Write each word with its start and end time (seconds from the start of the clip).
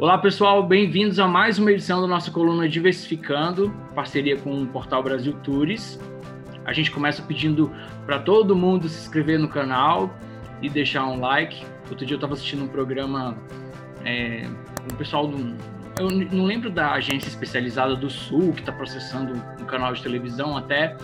Olá 0.00 0.16
pessoal, 0.16 0.62
bem-vindos 0.62 1.18
a 1.18 1.26
mais 1.26 1.58
uma 1.58 1.72
edição 1.72 2.00
da 2.00 2.06
nossa 2.06 2.30
coluna 2.30 2.68
Diversificando, 2.68 3.74
parceria 3.96 4.36
com 4.36 4.62
o 4.62 4.64
Portal 4.64 5.02
Brasil 5.02 5.32
Tours. 5.42 5.98
A 6.64 6.72
gente 6.72 6.88
começa 6.88 7.20
pedindo 7.20 7.72
para 8.06 8.20
todo 8.20 8.54
mundo 8.54 8.88
se 8.88 8.96
inscrever 9.00 9.40
no 9.40 9.48
canal 9.48 10.16
e 10.62 10.70
deixar 10.70 11.04
um 11.04 11.18
like. 11.18 11.66
Outro 11.90 12.06
dia 12.06 12.14
eu 12.14 12.18
estava 12.18 12.34
assistindo 12.34 12.62
um 12.62 12.68
programa 12.68 13.36
é, 14.04 14.46
com 14.80 14.94
o 14.94 14.96
pessoal 14.96 15.26
do. 15.26 15.56
Eu 15.98 16.08
não 16.08 16.44
lembro 16.44 16.70
da 16.70 16.92
agência 16.92 17.26
especializada 17.26 17.96
do 17.96 18.08
Sul 18.08 18.52
que 18.52 18.60
está 18.60 18.70
processando 18.70 19.32
um 19.60 19.64
canal 19.64 19.92
de 19.92 20.00
televisão 20.00 20.56
até. 20.56 20.96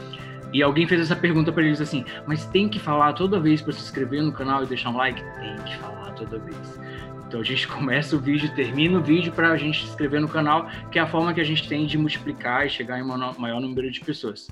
E 0.53 0.63
alguém 0.63 0.87
fez 0.87 1.01
essa 1.01 1.17
pergunta 1.17 1.51
para 1.51 1.65
eles 1.65 1.81
assim: 1.81 2.05
mas 2.29 2.47
tem 2.47 2.69
que 2.69 2.79
falar 2.79 3.15
toda 3.15 3.41
vez 3.41 3.61
para 3.61 3.73
se 3.73 3.81
inscrever 3.81 4.23
no 4.23 4.31
canal 4.31 4.63
e 4.63 4.67
deixar 4.67 4.91
um 4.91 4.97
like? 4.97 5.21
Tem 5.41 5.57
que 5.65 5.77
falar 5.79 6.13
toda 6.13 6.39
vez. 6.39 6.79
Então 7.35 7.43
a 7.43 7.45
gente 7.45 7.67
começa 7.77 8.15
o 8.15 8.21
vídeo, 8.21 8.49
termina 8.55 8.97
o 8.97 9.03
vídeo 9.03 9.33
para 9.33 9.51
a 9.51 9.57
gente 9.57 9.81
se 9.81 9.89
inscrever 9.89 10.21
no 10.21 10.29
canal, 10.29 10.71
que 10.93 11.01
é 11.01 11.03
a 11.03 11.07
forma 11.07 11.35
que 11.35 11.41
a 11.41 11.45
gente 11.45 11.69
tem 11.69 11.85
de 11.85 11.99
multiplicar 11.99 12.65
e 12.65 12.71
chegar 12.71 12.97
em 13.01 13.03
um 13.03 13.39
maior 13.41 13.61
número 13.61 13.91
de 13.91 14.01
pessoas. 14.01 14.47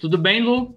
Tudo 0.00 0.18
bem, 0.18 0.42
Lu? 0.42 0.76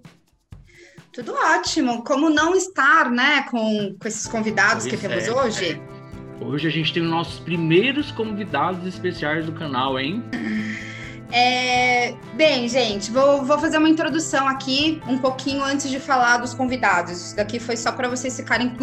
Tudo 1.12 1.34
ótimo. 1.34 2.04
Como 2.04 2.30
não 2.30 2.55
estar, 2.55 3.09
né, 3.09 3.48
com, 3.49 3.95
com 3.99 4.07
esses 4.07 4.27
convidados 4.27 4.85
pois 4.85 4.95
que 4.95 5.07
temos 5.07 5.27
é, 5.27 5.31
hoje? 5.31 5.71
É. 5.71 6.45
Hoje 6.45 6.67
a 6.67 6.71
gente 6.71 6.93
tem 6.93 7.02
os 7.02 7.09
nossos 7.09 7.40
primeiros 7.40 8.12
convidados 8.12 8.85
especiais 8.85 9.48
do 9.48 9.52
canal, 9.52 9.99
hein? 9.99 10.23
É, 11.32 12.16
bem, 12.34 12.68
gente, 12.68 13.12
vou, 13.12 13.46
vou, 13.46 13.60
fazer 13.60 13.78
uma 13.78 13.88
introdução 13.88 14.48
aqui 14.48 15.00
um 15.08 15.20
pouquinho 15.20 15.64
antes 15.64 15.90
de 15.90 16.00
falar 16.00 16.38
dos 16.38 16.55
convidados. 16.55 17.12
Isso 17.12 17.36
daqui 17.36 17.60
foi 17.60 17.78
só 17.78 17.92
para 17.92 18.10
vocês 18.10 18.36
ficarem 18.36 18.76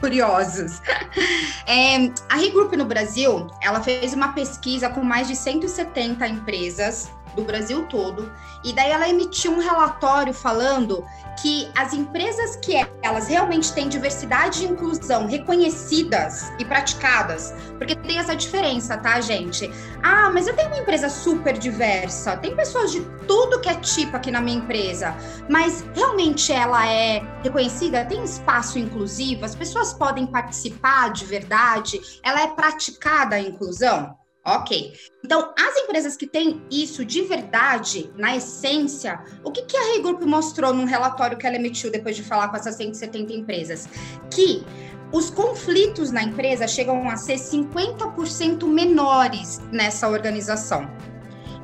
curiosos. 0.00 0.80
É, 1.66 2.10
a 2.28 2.36
Regroup 2.36 2.74
no 2.74 2.84
Brasil, 2.84 3.46
ela 3.62 3.82
fez 3.82 4.12
uma 4.12 4.34
pesquisa 4.34 4.90
com 4.90 5.02
mais 5.02 5.28
de 5.28 5.34
170 5.34 6.28
empresas 6.28 7.10
do 7.34 7.42
Brasil 7.42 7.86
todo. 7.86 8.32
E 8.62 8.72
daí 8.72 8.90
ela 8.90 9.08
emitiu 9.08 9.52
um 9.52 9.58
relatório 9.58 10.32
falando 10.32 11.04
que 11.40 11.68
as 11.76 11.92
empresas 11.92 12.56
que 12.56 12.74
elas 13.02 13.28
realmente 13.28 13.72
têm 13.72 13.88
diversidade 13.88 14.64
e 14.64 14.68
inclusão 14.68 15.26
reconhecidas 15.26 16.52
e 16.58 16.64
praticadas, 16.64 17.52
porque 17.76 17.94
tem 17.94 18.18
essa 18.18 18.34
diferença, 18.34 18.96
tá, 18.96 19.20
gente? 19.20 19.70
Ah, 20.02 20.30
mas 20.30 20.46
eu 20.46 20.54
tenho 20.54 20.68
uma 20.68 20.78
empresa 20.78 21.08
super 21.08 21.58
diversa, 21.58 22.36
tem 22.36 22.54
pessoas 22.54 22.92
de 22.92 23.00
tudo 23.26 23.60
que 23.60 23.68
é 23.68 23.74
tipo 23.74 24.16
aqui 24.16 24.30
na 24.30 24.40
minha 24.40 24.58
empresa, 24.58 25.14
mas 25.48 25.84
realmente 25.94 26.52
ela 26.52 26.86
é 26.86 27.22
reconhecida, 27.42 28.04
tem 28.04 28.22
espaço 28.22 28.78
inclusivo, 28.78 29.44
as 29.44 29.54
pessoas 29.54 29.92
podem 29.92 30.26
participar 30.26 31.12
de 31.12 31.24
verdade, 31.24 32.00
ela 32.22 32.42
é 32.42 32.48
praticada 32.48 33.36
a 33.36 33.40
inclusão? 33.40 34.23
Ok. 34.46 34.92
Então, 35.24 35.54
as 35.58 35.76
empresas 35.78 36.18
que 36.18 36.26
têm 36.26 36.62
isso 36.70 37.02
de 37.02 37.22
verdade, 37.22 38.12
na 38.14 38.36
essência, 38.36 39.18
o 39.42 39.50
que, 39.50 39.62
que 39.62 39.76
a 39.76 39.82
Rei 39.92 40.02
Group 40.02 40.20
mostrou 40.22 40.74
num 40.74 40.84
relatório 40.84 41.38
que 41.38 41.46
ela 41.46 41.56
emitiu 41.56 41.90
depois 41.90 42.14
de 42.14 42.22
falar 42.22 42.48
com 42.48 42.56
essas 42.56 42.74
170 42.74 43.32
empresas? 43.32 43.88
Que 44.30 44.62
os 45.10 45.30
conflitos 45.30 46.10
na 46.10 46.22
empresa 46.22 46.68
chegam 46.68 47.08
a 47.08 47.16
ser 47.16 47.36
50% 47.36 48.66
menores 48.66 49.62
nessa 49.72 50.08
organização. 50.08 50.90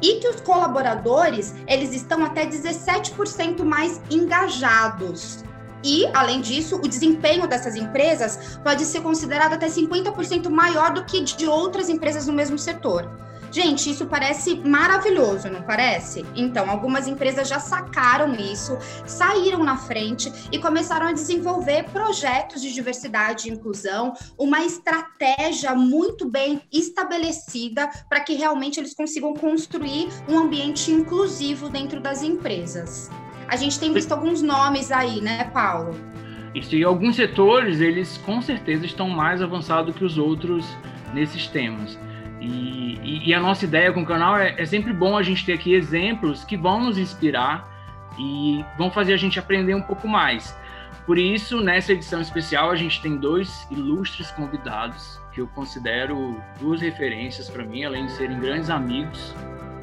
E 0.01 0.19
que 0.19 0.29
os 0.29 0.41
colaboradores, 0.41 1.55
eles 1.67 1.93
estão 1.93 2.25
até 2.25 2.47
17% 2.47 3.63
mais 3.63 4.01
engajados 4.11 5.45
e, 5.83 6.07
além 6.15 6.41
disso, 6.41 6.77
o 6.77 6.89
desempenho 6.89 7.47
dessas 7.47 7.77
empresas 7.77 8.59
pode 8.63 8.85
ser 8.85 9.01
considerado 9.01 9.55
até 9.55 9.69
50% 9.69 10.49
maior 10.49 10.93
do 10.93 11.05
que 11.05 11.21
de 11.21 11.47
outras 11.47 11.89
empresas 11.89 12.27
no 12.27 12.33
mesmo 12.33 12.59
setor. 12.59 13.09
Gente, 13.53 13.91
isso 13.91 14.07
parece 14.07 14.55
maravilhoso, 14.55 15.51
não 15.51 15.63
parece? 15.63 16.25
Então, 16.37 16.71
algumas 16.71 17.09
empresas 17.09 17.49
já 17.49 17.59
sacaram 17.59 18.33
isso, 18.35 18.79
saíram 19.05 19.65
na 19.65 19.77
frente 19.77 20.33
e 20.53 20.59
começaram 20.59 21.09
a 21.09 21.13
desenvolver 21.13 21.85
projetos 21.91 22.63
de 22.63 22.73
diversidade 22.73 23.49
e 23.49 23.53
inclusão, 23.53 24.15
uma 24.39 24.63
estratégia 24.65 25.75
muito 25.75 26.29
bem 26.29 26.63
estabelecida 26.73 27.91
para 28.09 28.21
que 28.21 28.35
realmente 28.35 28.79
eles 28.79 28.95
consigam 28.95 29.35
construir 29.35 30.09
um 30.29 30.39
ambiente 30.39 30.93
inclusivo 30.93 31.69
dentro 31.69 32.01
das 32.01 32.23
empresas. 32.23 33.11
A 33.51 33.57
gente 33.57 33.81
tem 33.81 33.93
visto 33.93 34.13
alguns 34.13 34.41
nomes 34.41 34.93
aí, 34.93 35.21
né, 35.21 35.51
Paulo? 35.53 35.99
Isso, 36.55 36.77
e 36.77 36.85
alguns 36.85 37.17
setores, 37.17 37.81
eles 37.81 38.17
com 38.19 38.41
certeza 38.41 38.87
estão 38.87 39.09
mais 39.09 39.43
avançados 39.43 39.93
que 39.97 40.05
os 40.05 40.17
outros 40.17 40.65
nesses 41.13 41.49
temas. 41.49 41.99
E, 42.41 42.97
e, 43.03 43.29
e 43.29 43.35
a 43.35 43.41
nossa 43.41 43.65
ideia 43.65 43.93
com 43.93 44.03
o 44.03 44.07
canal 44.07 44.39
é, 44.39 44.55
é 44.57 44.65
sempre 44.65 44.93
bom 44.93 45.19
a 45.19 45.23
gente 45.25 45.45
ter 45.45 45.55
aqui 45.55 45.75
exemplos 45.75 46.45
que 46.45 46.57
vão 46.57 46.85
nos 46.85 46.97
inspirar 46.97 47.69
e 48.17 48.65
vão 48.79 48.89
fazer 48.89 49.15
a 49.15 49.17
gente 49.17 49.37
aprender 49.41 49.75
um 49.75 49.83
pouco 49.83 50.07
mais. 50.07 50.57
Por 51.05 51.19
isso, 51.19 51.61
nessa 51.61 51.93
edição 51.93 52.21
especial, 52.21 52.71
a 52.71 52.77
gente 52.77 53.03
tem 53.03 53.17
dois 53.17 53.67
ilustres 53.69 54.31
convidados 54.31 55.21
que 55.33 55.41
eu 55.41 55.49
considero 55.49 56.41
duas 56.61 56.81
referências 56.81 57.51
para 57.51 57.65
mim, 57.65 57.83
além 57.83 58.07
de 58.07 58.13
serem 58.13 58.39
grandes 58.39 58.71
amigos. 58.71 59.35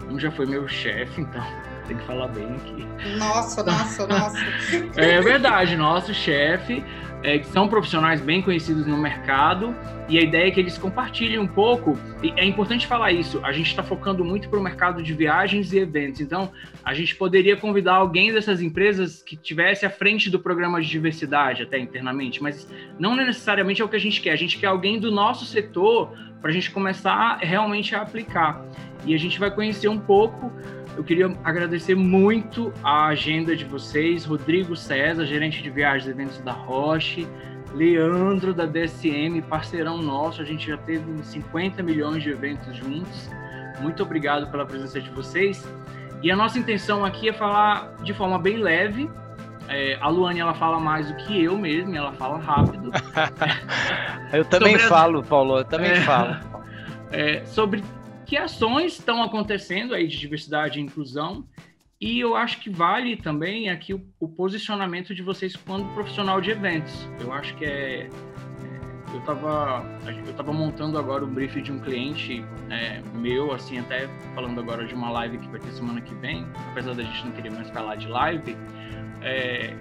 Um 0.09 0.17
já 0.17 0.31
foi 0.31 0.45
meu 0.45 0.69
chefe, 0.69 1.19
então 1.19 1.43
tem 1.87 1.97
que 1.97 2.03
falar 2.03 2.27
bem 2.27 2.45
aqui. 2.45 2.85
Nossa, 3.17 3.63
nossa, 3.63 4.07
nossa. 4.07 4.37
é 4.95 5.21
verdade, 5.21 5.75
nosso 5.75 6.13
chefe, 6.13 6.83
é, 7.23 7.39
que 7.39 7.47
são 7.47 7.67
profissionais 7.67 8.21
bem 8.21 8.41
conhecidos 8.41 8.85
no 8.85 8.97
mercado, 8.97 9.75
e 10.09 10.17
a 10.17 10.21
ideia 10.21 10.47
é 10.47 10.51
que 10.51 10.59
eles 10.59 10.77
compartilhem 10.77 11.39
um 11.39 11.47
pouco, 11.47 11.97
e 12.21 12.31
é 12.37 12.45
importante 12.45 12.85
falar 12.85 13.11
isso, 13.11 13.39
a 13.43 13.51
gente 13.51 13.67
está 13.69 13.81
focando 13.81 14.23
muito 14.23 14.49
para 14.49 14.59
o 14.59 14.61
mercado 14.61 15.01
de 15.01 15.13
viagens 15.13 15.73
e 15.73 15.79
eventos, 15.79 16.21
então 16.21 16.51
a 16.83 16.93
gente 16.93 17.15
poderia 17.15 17.57
convidar 17.57 17.95
alguém 17.95 18.31
dessas 18.31 18.61
empresas 18.61 19.21
que 19.23 19.35
tivesse 19.35 19.85
à 19.85 19.89
frente 19.89 20.29
do 20.29 20.39
programa 20.39 20.81
de 20.81 20.87
diversidade, 20.87 21.63
até 21.63 21.79
internamente, 21.79 22.41
mas 22.41 22.69
não 22.99 23.15
necessariamente 23.15 23.81
é 23.81 23.85
o 23.85 23.89
que 23.89 23.95
a 23.95 23.99
gente 23.99 24.21
quer, 24.21 24.31
a 24.31 24.37
gente 24.37 24.57
quer 24.57 24.67
alguém 24.67 24.99
do 24.99 25.11
nosso 25.11 25.45
setor 25.45 26.13
para 26.41 26.51
a 26.51 26.53
gente 26.53 26.71
começar 26.71 27.37
realmente 27.41 27.95
a 27.95 28.01
aplicar. 28.01 28.63
E 29.05 29.13
a 29.13 29.17
gente 29.17 29.39
vai 29.39 29.49
conhecer 29.49 29.87
um 29.87 29.99
pouco 29.99 30.51
eu 30.97 31.03
queria 31.03 31.31
agradecer 31.43 31.93
muito 31.93 32.73
a 32.83 33.05
agenda 33.05 33.55
de 33.55 33.63
vocês, 33.63 34.25
Rodrigo 34.25 34.75
César, 34.75 35.27
gerente 35.27 35.61
de 35.61 35.69
viagens 35.69 36.07
e 36.07 36.09
eventos 36.09 36.39
da 36.39 36.51
Roche, 36.51 37.27
Leandro 37.71 38.51
da 38.51 38.65
DSM, 38.65 39.39
parceirão 39.47 40.01
nosso, 40.01 40.41
a 40.41 40.45
gente 40.45 40.65
já 40.65 40.75
teve 40.75 41.23
50 41.23 41.83
milhões 41.83 42.23
de 42.23 42.31
eventos 42.31 42.75
juntos. 42.75 43.29
Muito 43.79 44.01
obrigado 44.01 44.49
pela 44.49 44.65
presença 44.65 44.99
de 44.99 45.11
vocês. 45.11 45.63
E 46.23 46.31
a 46.31 46.35
nossa 46.35 46.57
intenção 46.57 47.05
aqui 47.05 47.29
é 47.29 47.33
falar 47.33 47.93
de 48.01 48.11
forma 48.15 48.39
bem 48.39 48.57
leve. 48.57 49.07
É, 49.69 49.99
a 50.01 50.07
Luane 50.09 50.39
ela 50.39 50.55
fala 50.55 50.79
mais 50.79 51.11
do 51.11 51.15
que 51.17 51.43
eu 51.43 51.59
mesmo, 51.59 51.95
ela 51.95 52.11
fala 52.13 52.39
rápido. 52.39 52.89
eu 54.33 54.43
também 54.45 54.79
falo, 54.79 55.21
Paulo, 55.21 55.59
eu 55.59 55.65
também 55.65 55.91
é, 55.91 56.01
falo. 56.01 56.37
É, 57.11 57.45
sobre 57.45 57.83
que 58.27 58.37
ações 58.37 58.93
estão 58.93 59.23
acontecendo 59.23 59.93
aí 59.95 60.05
de 60.05 60.17
diversidade 60.17 60.79
e 60.79 60.83
inclusão 60.83 61.47
e 61.99 62.19
eu 62.19 62.35
acho 62.35 62.59
que 62.59 62.69
vale 62.69 63.15
também 63.15 63.69
aqui 63.69 63.93
o, 63.93 64.05
o 64.19 64.27
posicionamento 64.27 65.15
de 65.15 65.23
vocês 65.23 65.55
quando 65.55 65.91
profissional 65.93 66.39
de 66.39 66.51
eventos. 66.51 67.09
Eu 67.19 67.33
acho 67.33 67.55
que 67.55 67.65
é, 67.65 68.01
é 68.01 68.09
eu 69.13 69.19
estava 69.19 69.83
eu 70.27 70.33
tava 70.33 70.53
montando 70.53 70.99
agora 70.99 71.23
o 71.23 71.27
brief 71.27 71.59
de 71.61 71.71
um 71.71 71.79
cliente 71.79 72.45
é, 72.69 73.01
meu, 73.15 73.53
assim, 73.53 73.79
até 73.79 74.07
falando 74.35 74.59
agora 74.59 74.85
de 74.85 74.93
uma 74.93 75.09
live 75.09 75.37
que 75.39 75.47
vai 75.47 75.59
ter 75.61 75.71
semana 75.71 76.01
que 76.01 76.13
vem, 76.15 76.45
apesar 76.69 76.93
da 76.93 77.03
gente 77.03 77.25
não 77.25 77.31
querer 77.31 77.51
mais 77.51 77.69
falar 77.69 77.95
de 77.95 78.07
live, 78.07 78.55
é, 79.21 79.73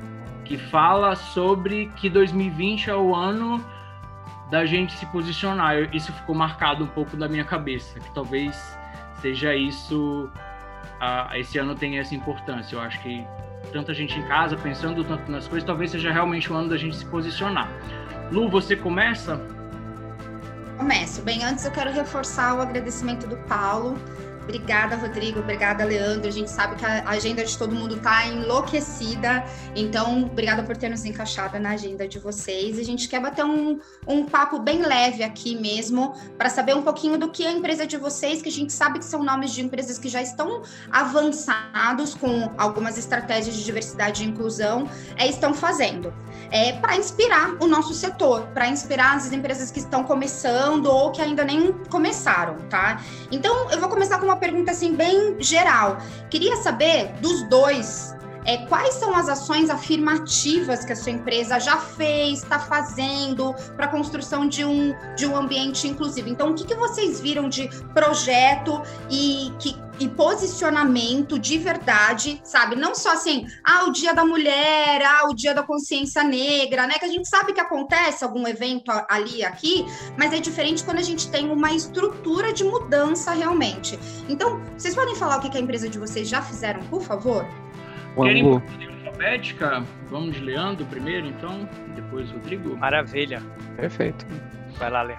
que 0.44 0.56
fala 0.56 1.16
sobre 1.16 1.86
que 1.96 2.08
2020 2.08 2.90
é 2.90 2.96
o 2.96 3.14
ano 3.14 3.62
da 4.50 4.64
gente 4.64 4.96
se 4.96 5.06
posicionar. 5.06 5.94
Isso 5.94 6.12
ficou 6.12 6.34
marcado 6.34 6.84
um 6.84 6.86
pouco 6.86 7.16
da 7.16 7.28
minha 7.28 7.44
cabeça, 7.44 7.98
que 7.98 8.10
talvez 8.14 8.76
seja 9.20 9.54
isso, 9.54 10.30
uh, 11.00 11.34
esse 11.34 11.58
ano 11.58 11.74
tenha 11.74 12.00
essa 12.00 12.14
importância. 12.14 12.76
Eu 12.76 12.80
acho 12.80 13.00
que 13.00 13.26
tanta 13.72 13.92
gente 13.92 14.18
em 14.18 14.22
casa 14.22 14.56
pensando 14.56 15.04
tanto 15.04 15.30
nas 15.30 15.48
coisas, 15.48 15.66
talvez 15.66 15.90
seja 15.90 16.12
realmente 16.12 16.52
o 16.52 16.56
ano 16.56 16.68
da 16.68 16.76
gente 16.76 16.96
se 16.96 17.04
posicionar. 17.06 17.68
Lu, 18.30 18.48
você 18.48 18.76
começa? 18.76 19.40
Começo. 20.76 21.22
Bem, 21.22 21.42
antes 21.42 21.64
eu 21.64 21.72
quero 21.72 21.90
reforçar 21.90 22.54
o 22.54 22.60
agradecimento 22.60 23.26
do 23.26 23.36
Paulo 23.48 23.96
Obrigada, 24.46 24.94
Rodrigo. 24.94 25.40
Obrigada, 25.40 25.84
Leandro. 25.84 26.28
A 26.28 26.32
gente 26.32 26.50
sabe 26.50 26.76
que 26.76 26.84
a 26.84 27.02
agenda 27.08 27.44
de 27.44 27.58
todo 27.58 27.74
mundo 27.74 27.96
está 27.96 28.26
enlouquecida. 28.26 29.44
Então, 29.74 30.22
obrigada 30.22 30.62
por 30.62 30.76
ter 30.76 30.88
nos 30.88 31.04
encaixado 31.04 31.58
na 31.58 31.70
agenda 31.70 32.06
de 32.06 32.20
vocês. 32.20 32.78
A 32.78 32.84
gente 32.84 33.08
quer 33.08 33.20
bater 33.20 33.44
um, 33.44 33.80
um 34.06 34.24
papo 34.24 34.60
bem 34.60 34.82
leve 34.82 35.24
aqui 35.24 35.56
mesmo, 35.60 36.14
para 36.38 36.48
saber 36.48 36.76
um 36.76 36.82
pouquinho 36.82 37.18
do 37.18 37.28
que 37.28 37.44
é 37.44 37.48
a 37.48 37.52
empresa 37.52 37.84
de 37.84 37.96
vocês, 37.96 38.40
que 38.40 38.48
a 38.48 38.52
gente 38.52 38.72
sabe 38.72 39.00
que 39.00 39.04
são 39.04 39.24
nomes 39.24 39.50
de 39.50 39.62
empresas 39.62 39.98
que 39.98 40.08
já 40.08 40.22
estão 40.22 40.62
avançados 40.92 42.14
com 42.14 42.52
algumas 42.56 42.96
estratégias 42.96 43.56
de 43.56 43.64
diversidade 43.64 44.22
e 44.22 44.26
inclusão, 44.28 44.88
é, 45.16 45.26
estão 45.26 45.52
fazendo. 45.52 46.14
é, 46.50 46.72
para 46.72 46.96
inspirar 46.96 47.56
o 47.60 47.66
nosso 47.66 47.94
setor, 47.94 48.42
para 48.54 48.68
inspirar 48.68 49.16
as 49.16 49.32
empresas 49.32 49.70
que 49.70 49.78
estão 49.78 50.04
começando 50.04 50.86
ou 50.86 51.10
que 51.10 51.20
ainda 51.20 51.44
nem 51.44 51.72
começaram, 51.90 52.56
tá? 52.68 53.00
Então, 53.30 53.70
eu 53.70 53.78
vou 53.80 53.88
começar 53.88 54.18
com 54.18 54.26
uma 54.26 54.35
pergunta 54.36 54.70
assim 54.70 54.94
bem 54.94 55.36
geral. 55.40 55.98
Queria 56.30 56.56
saber 56.56 57.12
dos 57.20 57.42
dois 57.48 58.14
é, 58.46 58.58
quais 58.68 58.94
são 58.94 59.14
as 59.14 59.28
ações 59.28 59.68
afirmativas 59.68 60.84
que 60.84 60.92
a 60.92 60.96
sua 60.96 61.12
empresa 61.12 61.58
já 61.58 61.76
fez, 61.76 62.42
está 62.42 62.58
fazendo 62.58 63.52
para 63.76 63.86
a 63.86 63.88
construção 63.88 64.48
de 64.48 64.64
um, 64.64 64.94
de 65.16 65.26
um 65.26 65.36
ambiente 65.36 65.88
inclusivo? 65.88 66.28
Então, 66.28 66.50
o 66.50 66.54
que, 66.54 66.64
que 66.64 66.74
vocês 66.74 67.20
viram 67.20 67.48
de 67.48 67.68
projeto 67.92 68.80
e, 69.10 69.52
que, 69.58 69.76
e 69.98 70.08
posicionamento 70.08 71.38
de 71.38 71.58
verdade, 71.58 72.40
sabe? 72.44 72.76
Não 72.76 72.94
só 72.94 73.14
assim, 73.14 73.46
ah, 73.64 73.84
o 73.84 73.92
dia 73.92 74.14
da 74.14 74.24
mulher, 74.24 75.02
ah, 75.04 75.28
o 75.28 75.34
dia 75.34 75.52
da 75.52 75.64
consciência 75.64 76.22
negra, 76.22 76.86
né? 76.86 76.94
Que 76.94 77.04
a 77.04 77.10
gente 77.10 77.28
sabe 77.28 77.52
que 77.52 77.60
acontece 77.60 78.22
algum 78.22 78.46
evento 78.46 78.92
ali, 79.08 79.44
aqui, 79.44 79.84
mas 80.16 80.32
é 80.32 80.38
diferente 80.38 80.84
quando 80.84 80.98
a 80.98 81.02
gente 81.02 81.28
tem 81.30 81.50
uma 81.50 81.72
estrutura 81.72 82.52
de 82.52 82.62
mudança 82.62 83.32
realmente. 83.32 83.98
Então, 84.28 84.60
vocês 84.76 84.94
podem 84.94 85.16
falar 85.16 85.38
o 85.38 85.40
que 85.40 85.56
a 85.56 85.60
empresa 85.60 85.88
de 85.88 85.98
vocês 85.98 86.28
já 86.28 86.40
fizeram, 86.40 86.80
por 86.84 87.02
favor? 87.02 87.44
Querem 88.24 88.44
por 88.44 88.62
alfabética? 89.06 89.82
Vamos 90.10 90.34
de 90.36 90.40
Leandro 90.40 90.84
primeiro, 90.86 91.26
então, 91.26 91.68
depois 91.94 92.30
Rodrigo. 92.30 92.76
Maravilha. 92.76 93.42
Perfeito. 93.76 94.26
Vai 94.78 94.90
lá, 94.90 95.02
Lê. 95.02 95.14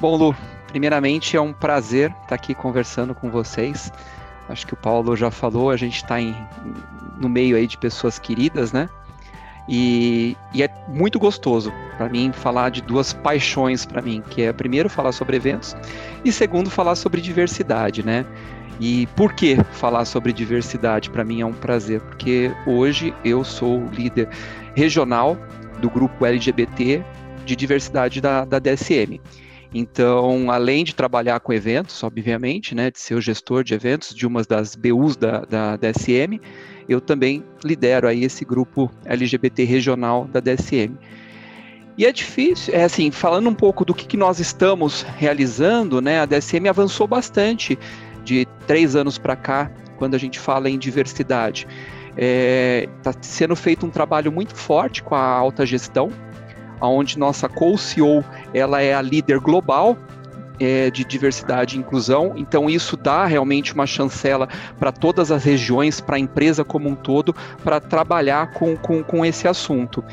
Bom, 0.00 0.16
Lu, 0.16 0.36
primeiramente 0.68 1.36
é 1.36 1.40
um 1.40 1.52
prazer 1.52 2.10
estar 2.22 2.34
aqui 2.34 2.54
conversando 2.54 3.14
com 3.14 3.30
vocês. 3.30 3.92
Acho 4.48 4.66
que 4.66 4.74
o 4.74 4.76
Paulo 4.76 5.16
já 5.16 5.30
falou, 5.30 5.70
a 5.70 5.76
gente 5.76 5.96
está 5.96 6.16
no 7.18 7.28
meio 7.28 7.56
aí 7.56 7.66
de 7.66 7.78
pessoas 7.78 8.18
queridas, 8.18 8.72
né? 8.72 8.88
E, 9.66 10.36
e 10.52 10.62
é 10.62 10.68
muito 10.88 11.18
gostoso 11.18 11.72
para 11.96 12.08
mim 12.08 12.32
falar 12.32 12.70
de 12.70 12.82
duas 12.82 13.14
paixões 13.14 13.86
para 13.86 14.02
mim, 14.02 14.22
que 14.28 14.42
é 14.42 14.52
primeiro 14.52 14.90
falar 14.90 15.12
sobre 15.12 15.36
eventos 15.36 15.74
e 16.22 16.30
segundo 16.30 16.68
falar 16.68 16.96
sobre 16.96 17.20
diversidade, 17.22 18.04
né? 18.04 18.26
E 18.80 19.06
por 19.14 19.32
que 19.32 19.56
falar 19.72 20.04
sobre 20.04 20.32
diversidade? 20.32 21.10
Para 21.10 21.24
mim 21.24 21.40
é 21.40 21.46
um 21.46 21.52
prazer, 21.52 22.00
porque 22.00 22.50
hoje 22.66 23.14
eu 23.24 23.44
sou 23.44 23.86
líder 23.92 24.28
regional 24.74 25.36
do 25.80 25.88
grupo 25.88 26.26
LGBT 26.26 27.04
de 27.44 27.54
diversidade 27.54 28.20
da, 28.20 28.44
da 28.44 28.58
DSM. 28.58 29.20
Então, 29.72 30.50
além 30.50 30.84
de 30.84 30.94
trabalhar 30.94 31.40
com 31.40 31.52
eventos, 31.52 32.02
obviamente, 32.04 32.74
né, 32.74 32.90
de 32.90 32.98
ser 33.00 33.14
o 33.14 33.20
gestor 33.20 33.64
de 33.64 33.74
eventos 33.74 34.14
de 34.14 34.26
uma 34.26 34.42
das 34.42 34.76
BUs 34.76 35.16
da, 35.16 35.40
da 35.40 35.76
DSM, 35.76 36.40
eu 36.88 37.00
também 37.00 37.42
lidero 37.64 38.06
aí 38.06 38.24
esse 38.24 38.44
grupo 38.44 38.90
LGBT 39.04 39.64
regional 39.64 40.26
da 40.26 40.38
DSM. 40.38 40.96
E 41.96 42.06
é 42.06 42.12
difícil, 42.12 42.74
é 42.74 42.84
assim, 42.84 43.10
falando 43.10 43.48
um 43.48 43.54
pouco 43.54 43.84
do 43.84 43.94
que, 43.94 44.06
que 44.06 44.16
nós 44.16 44.38
estamos 44.40 45.02
realizando, 45.16 46.00
né, 46.00 46.20
a 46.20 46.26
DSM 46.26 46.68
avançou 46.68 47.06
bastante 47.06 47.78
de 48.24 48.46
três 48.66 48.96
anos 48.96 49.18
para 49.18 49.36
cá, 49.36 49.70
quando 49.96 50.14
a 50.14 50.18
gente 50.18 50.38
fala 50.38 50.68
em 50.68 50.78
diversidade. 50.78 51.66
Está 52.10 52.18
é, 52.18 52.88
tá 53.02 53.12
sendo 53.20 53.54
feito 53.54 53.84
um 53.84 53.90
trabalho 53.90 54.32
muito 54.32 54.54
forte 54.54 55.02
com 55.02 55.14
a 55.14 55.24
alta 55.24 55.66
gestão, 55.66 56.10
onde 56.80 57.18
nossa 57.18 57.48
co-CEO 57.48 58.24
ela 58.52 58.80
é 58.80 58.94
a 58.94 59.02
líder 59.02 59.38
global 59.38 59.96
é, 60.60 60.90
de 60.90 61.04
diversidade 61.04 61.76
e 61.76 61.80
inclusão, 61.80 62.34
então 62.36 62.70
isso 62.70 62.96
dá 62.96 63.26
realmente 63.26 63.74
uma 63.74 63.86
chancela 63.86 64.48
para 64.78 64.92
todas 64.92 65.30
as 65.32 65.44
regiões, 65.44 66.00
para 66.00 66.16
a 66.16 66.18
empresa 66.18 66.64
como 66.64 66.88
um 66.88 66.94
todo, 66.94 67.34
para 67.62 67.80
trabalhar 67.80 68.52
com, 68.52 68.76
com, 68.76 69.02
com 69.02 69.24
esse 69.24 69.48
assunto. 69.48 70.04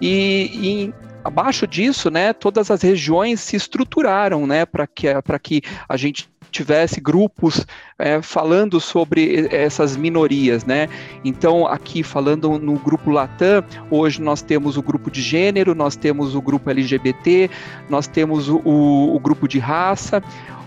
E, 0.00 0.50
e 0.52 0.94
abaixo 1.22 1.66
disso, 1.66 2.10
né, 2.10 2.32
todas 2.32 2.70
as 2.70 2.82
regiões 2.82 3.40
se 3.40 3.56
estruturaram, 3.56 4.46
né, 4.46 4.64
para 4.64 4.86
que, 4.86 5.12
que 5.42 5.62
a 5.88 5.96
gente 5.96 6.30
tivesse 6.50 7.00
grupos 7.00 7.66
é, 7.98 8.20
falando 8.20 8.80
sobre 8.80 9.48
essas 9.50 9.96
minorias, 9.96 10.64
né? 10.64 10.88
Então, 11.24 11.66
aqui 11.66 12.02
falando 12.02 12.58
no 12.58 12.74
grupo 12.74 13.10
Latam, 13.10 13.64
hoje 13.90 14.20
nós 14.20 14.42
temos 14.42 14.76
o 14.76 14.82
grupo 14.82 15.10
de 15.10 15.22
gênero, 15.22 15.74
nós 15.74 15.96
temos 15.96 16.34
o 16.34 16.42
grupo 16.42 16.68
LGBT, 16.70 17.50
nós 17.88 18.06
temos 18.06 18.48
o, 18.48 18.58
o, 18.64 19.16
o 19.16 19.20
grupo 19.20 19.46
de 19.48 19.58
raça, 19.58 20.22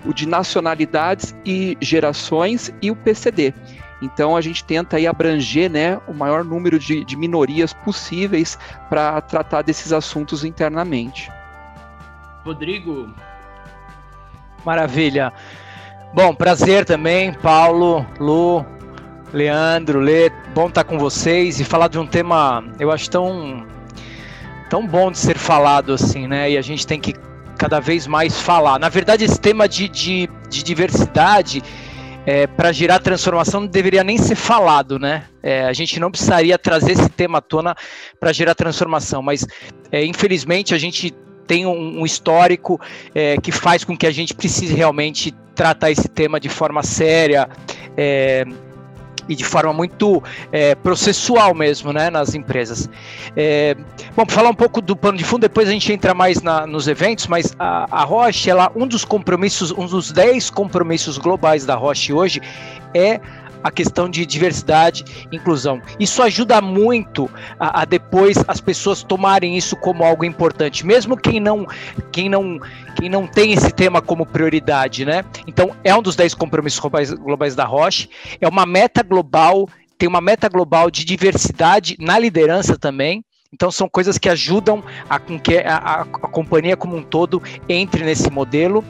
o 0.05 0.13
de 0.13 0.27
nacionalidades 0.27 1.35
e 1.45 1.77
gerações 1.81 2.73
e 2.81 2.89
o 2.89 2.95
PCD. 2.95 3.53
Então 4.01 4.35
a 4.35 4.41
gente 4.41 4.65
tenta 4.65 4.97
aí 4.97 5.07
abranger 5.07 5.71
né, 5.71 5.97
o 6.07 6.13
maior 6.13 6.43
número 6.43 6.77
de, 6.77 7.05
de 7.05 7.15
minorias 7.15 7.71
possíveis 7.71 8.59
para 8.89 9.21
tratar 9.21 9.61
desses 9.61 9.93
assuntos 9.93 10.43
internamente. 10.43 11.31
Rodrigo. 12.43 13.09
Maravilha. 14.65 15.31
Bom, 16.13 16.35
prazer 16.35 16.85
também, 16.85 17.33
Paulo, 17.33 18.05
Lu, 18.19 18.63
Leandro, 19.33 19.99
Lê, 19.99 20.29
bom 20.53 20.67
estar 20.67 20.83
com 20.83 20.99
vocês 20.99 21.59
e 21.59 21.63
falar 21.63 21.87
de 21.87 21.97
um 21.97 22.05
tema, 22.05 22.63
eu 22.79 22.91
acho 22.91 23.09
tão 23.09 23.65
tão 24.69 24.85
bom 24.85 25.09
de 25.09 25.17
ser 25.17 25.39
falado 25.39 25.91
assim, 25.91 26.27
né? 26.27 26.51
E 26.51 26.57
a 26.57 26.61
gente 26.61 26.85
tem 26.85 26.99
que 26.99 27.15
cada 27.57 27.79
vez 27.79 28.05
mais 28.05 28.39
falar. 28.39 28.77
Na 28.77 28.89
verdade, 28.89 29.25
esse 29.25 29.41
tema 29.41 29.67
de, 29.67 29.89
de, 29.89 30.29
de 30.51 30.61
diversidade 30.61 31.63
é, 32.27 32.45
para 32.45 32.71
gerar 32.71 32.99
transformação 32.99 33.61
não 33.61 33.67
deveria 33.67 34.03
nem 34.03 34.19
ser 34.19 34.35
falado, 34.35 34.99
né? 34.99 35.23
É, 35.41 35.65
a 35.65 35.73
gente 35.73 35.99
não 35.99 36.11
precisaria 36.11 36.59
trazer 36.59 36.91
esse 36.91 37.09
tema 37.09 37.39
à 37.39 37.41
tona 37.41 37.75
para 38.19 38.31
gerar 38.31 38.53
transformação, 38.53 39.23
mas 39.23 39.47
é, 39.91 40.05
infelizmente 40.05 40.75
a 40.75 40.77
gente 40.77 41.11
tem 41.53 41.67
um, 41.67 41.99
um 42.01 42.05
histórico 42.05 42.81
é, 43.13 43.37
que 43.37 43.51
faz 43.51 43.83
com 43.83 43.95
que 43.95 44.07
a 44.07 44.11
gente 44.11 44.33
precise 44.33 44.73
realmente 44.73 45.31
tratar 45.53 45.91
esse 45.91 46.07
tema 46.07 46.39
de 46.39 46.49
forma 46.49 46.81
séria 46.81 47.47
é, 47.95 48.43
e 49.29 49.35
de 49.35 49.45
forma 49.45 49.71
muito 49.71 50.21
é, 50.51 50.73
processual 50.73 51.53
mesmo, 51.53 51.93
né, 51.93 52.09
nas 52.09 52.33
empresas. 52.33 52.89
É, 53.37 53.77
bom, 54.15 54.25
falar 54.27 54.49
um 54.49 54.55
pouco 54.55 54.81
do 54.81 54.95
pano 54.95 55.15
de 55.15 55.23
fundo, 55.23 55.41
depois 55.41 55.69
a 55.69 55.71
gente 55.71 55.93
entra 55.93 56.15
mais 56.15 56.41
na, 56.41 56.65
nos 56.65 56.87
eventos, 56.87 57.27
mas 57.27 57.55
a, 57.59 57.85
a 57.91 58.03
Roche, 58.03 58.49
ela, 58.49 58.71
um 58.75 58.87
dos 58.87 59.05
compromissos, 59.05 59.71
um 59.71 59.85
dos 59.85 60.11
10 60.11 60.49
compromissos 60.49 61.19
globais 61.19 61.67
da 61.67 61.75
Roche 61.75 62.11
hoje 62.11 62.41
é 62.95 63.21
a 63.63 63.71
questão 63.71 64.09
de 64.09 64.25
diversidade 64.25 65.05
e 65.31 65.35
inclusão. 65.35 65.81
Isso 65.99 66.21
ajuda 66.21 66.61
muito 66.61 67.29
a, 67.59 67.81
a, 67.81 67.85
depois 67.85 68.37
as 68.47 68.59
pessoas 68.59 69.03
tomarem 69.03 69.57
isso 69.57 69.75
como 69.75 70.03
algo 70.03 70.25
importante, 70.25 70.85
mesmo 70.85 71.15
quem 71.15 71.39
não, 71.39 71.65
quem 72.11 72.29
não, 72.29 72.59
quem 72.95 73.09
não 73.09 73.25
tem 73.25 73.53
esse 73.53 73.71
tema 73.71 74.01
como 74.01 74.25
prioridade, 74.25 75.05
né? 75.05 75.23
Então 75.47 75.71
é 75.83 75.95
um 75.95 76.01
dos 76.01 76.15
10 76.15 76.33
compromissos 76.33 76.79
globais, 76.79 77.11
globais 77.13 77.55
da 77.55 77.65
Roche, 77.65 78.09
é 78.39 78.47
uma 78.47 78.65
meta 78.65 79.01
global, 79.01 79.69
tem 79.97 80.09
uma 80.09 80.21
meta 80.21 80.49
global 80.49 80.91
de 80.91 81.05
diversidade 81.05 81.95
na 81.99 82.19
liderança 82.19 82.77
também. 82.77 83.23
Então 83.53 83.69
são 83.71 83.87
coisas 83.87 84.17
que 84.17 84.27
ajudam 84.27 84.83
a 85.07 85.19
com 85.19 85.39
que 85.39 85.59
a, 85.59 85.77
a, 85.77 86.01
a 86.01 86.05
companhia 86.05 86.75
como 86.75 86.95
um 86.95 87.03
todo 87.03 87.41
entre 87.69 88.03
nesse 88.03 88.29
modelo. 88.31 88.83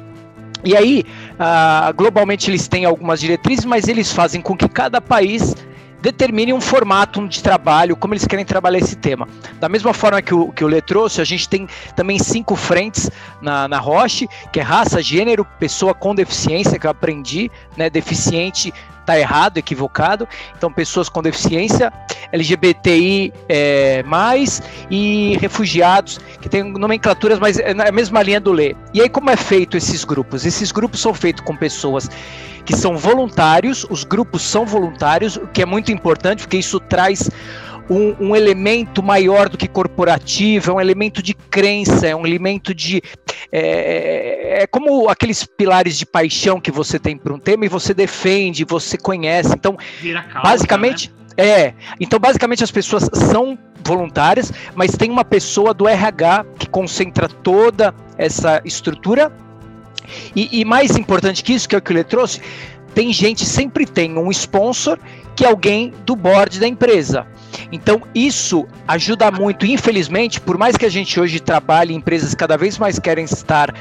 E 0.63 0.75
aí, 0.75 1.05
uh, 1.33 1.93
globalmente 1.93 2.49
eles 2.49 2.67
têm 2.67 2.85
algumas 2.85 3.19
diretrizes, 3.19 3.65
mas 3.65 3.87
eles 3.87 4.11
fazem 4.11 4.41
com 4.41 4.55
que 4.55 4.67
cada 4.69 5.01
país 5.01 5.55
determine 6.03 6.51
um 6.51 6.59
formato 6.59 7.25
de 7.29 7.41
trabalho, 7.41 7.95
como 7.95 8.13
eles 8.13 8.27
querem 8.27 8.43
trabalhar 8.43 8.77
esse 8.77 8.95
tema. 8.95 9.25
Da 9.57 9.69
mesma 9.69 9.93
forma 9.93 10.21
que 10.21 10.35
o, 10.35 10.51
que 10.51 10.61
o 10.61 10.67
Lê 10.67 10.81
trouxe, 10.81 11.21
a 11.21 11.23
gente 11.23 11.47
tem 11.47 11.65
também 11.95 12.19
cinco 12.19 12.57
frentes 12.57 13.09
na, 13.41 13.69
na 13.69 13.79
Roche, 13.79 14.27
que 14.51 14.59
é 14.59 14.63
raça, 14.63 15.01
gênero, 15.01 15.45
pessoa 15.57 15.93
com 15.93 16.13
deficiência, 16.13 16.77
que 16.77 16.85
eu 16.85 16.91
aprendi, 16.91 17.49
né, 17.77 17.89
deficiente 17.89 18.73
tá 19.05 19.19
errado, 19.19 19.57
equivocado. 19.57 20.27
Então, 20.57 20.71
pessoas 20.71 21.09
com 21.09 21.21
deficiência, 21.21 21.91
LGBTI 22.31 23.33
é, 23.47 24.03
mais 24.03 24.61
e 24.89 25.37
refugiados, 25.39 26.19
que 26.41 26.49
tem 26.49 26.63
nomenclaturas, 26.63 27.39
mas 27.39 27.57
é 27.59 27.73
na 27.73 27.91
mesma 27.91 28.21
linha 28.21 28.39
do 28.39 28.51
Lê. 28.51 28.75
E 28.93 29.01
aí, 29.01 29.09
como 29.09 29.29
é 29.29 29.37
feito 29.37 29.77
esses 29.77 30.03
grupos? 30.03 30.45
Esses 30.45 30.71
grupos 30.71 30.99
são 30.99 31.13
feitos 31.13 31.43
com 31.43 31.55
pessoas 31.55 32.09
que 32.65 32.75
são 32.75 32.97
voluntários, 32.97 33.85
os 33.89 34.03
grupos 34.03 34.41
são 34.41 34.65
voluntários, 34.65 35.35
o 35.35 35.47
que 35.47 35.61
é 35.61 35.65
muito 35.65 35.91
importante, 35.91 36.43
porque 36.43 36.57
isso 36.57 36.79
traz 36.79 37.29
um, 37.89 38.27
um, 38.27 38.35
elemento 38.35 39.03
maior 39.03 39.49
do 39.49 39.57
que 39.57 39.67
corporativo, 39.67 40.71
é 40.71 40.73
um 40.73 40.81
elemento 40.81 41.21
de 41.21 41.33
crença, 41.33 42.07
é 42.07 42.15
um 42.15 42.25
elemento 42.25 42.73
de. 42.73 43.01
É, 43.51 43.59
é, 43.59 44.63
é 44.63 44.67
como 44.67 45.09
aqueles 45.09 45.45
pilares 45.45 45.97
de 45.97 46.05
paixão 46.05 46.59
que 46.59 46.71
você 46.71 46.97
tem 46.97 47.17
para 47.17 47.33
um 47.33 47.39
tema 47.39 47.65
e 47.65 47.69
você 47.69 47.93
defende, 47.93 48.63
você 48.63 48.97
conhece. 48.97 49.53
Então, 49.53 49.75
causa, 49.75 50.41
basicamente. 50.41 51.09
Né? 51.09 51.23
É, 51.35 51.73
então 51.99 52.19
basicamente 52.19 52.63
as 52.63 52.69
pessoas 52.69 53.09
são 53.11 53.57
voluntárias, 53.83 54.51
mas 54.75 54.91
tem 54.91 55.09
uma 55.09 55.25
pessoa 55.25 55.73
do 55.73 55.87
RH 55.87 56.45
que 56.59 56.69
concentra 56.69 57.27
toda 57.27 57.93
essa 58.17 58.61
estrutura. 58.63 59.31
E, 60.35 60.59
e 60.59 60.65
mais 60.65 60.95
importante 60.95 61.43
que 61.43 61.53
isso, 61.53 61.67
que 61.67 61.75
é 61.75 61.77
o 61.77 61.81
que 61.81 61.91
ele 61.91 62.03
trouxe, 62.03 62.41
tem 62.93 63.11
gente, 63.11 63.45
sempre 63.45 63.85
tem 63.85 64.17
um 64.17 64.29
sponsor 64.31 64.99
que 65.35 65.43
é 65.43 65.47
alguém 65.47 65.93
do 66.05 66.15
board 66.15 66.59
da 66.59 66.67
empresa. 66.67 67.25
Então, 67.71 68.01
isso 68.13 68.67
ajuda 68.87 69.31
muito. 69.31 69.65
Infelizmente, 69.65 70.39
por 70.39 70.57
mais 70.57 70.77
que 70.77 70.85
a 70.85 70.89
gente 70.89 71.19
hoje 71.19 71.39
trabalhe 71.39 71.93
em 71.93 71.97
empresas 71.97 72.33
cada 72.35 72.57
vez 72.57 72.77
mais 72.77 72.99
querem 72.99 73.25
estar 73.25 73.73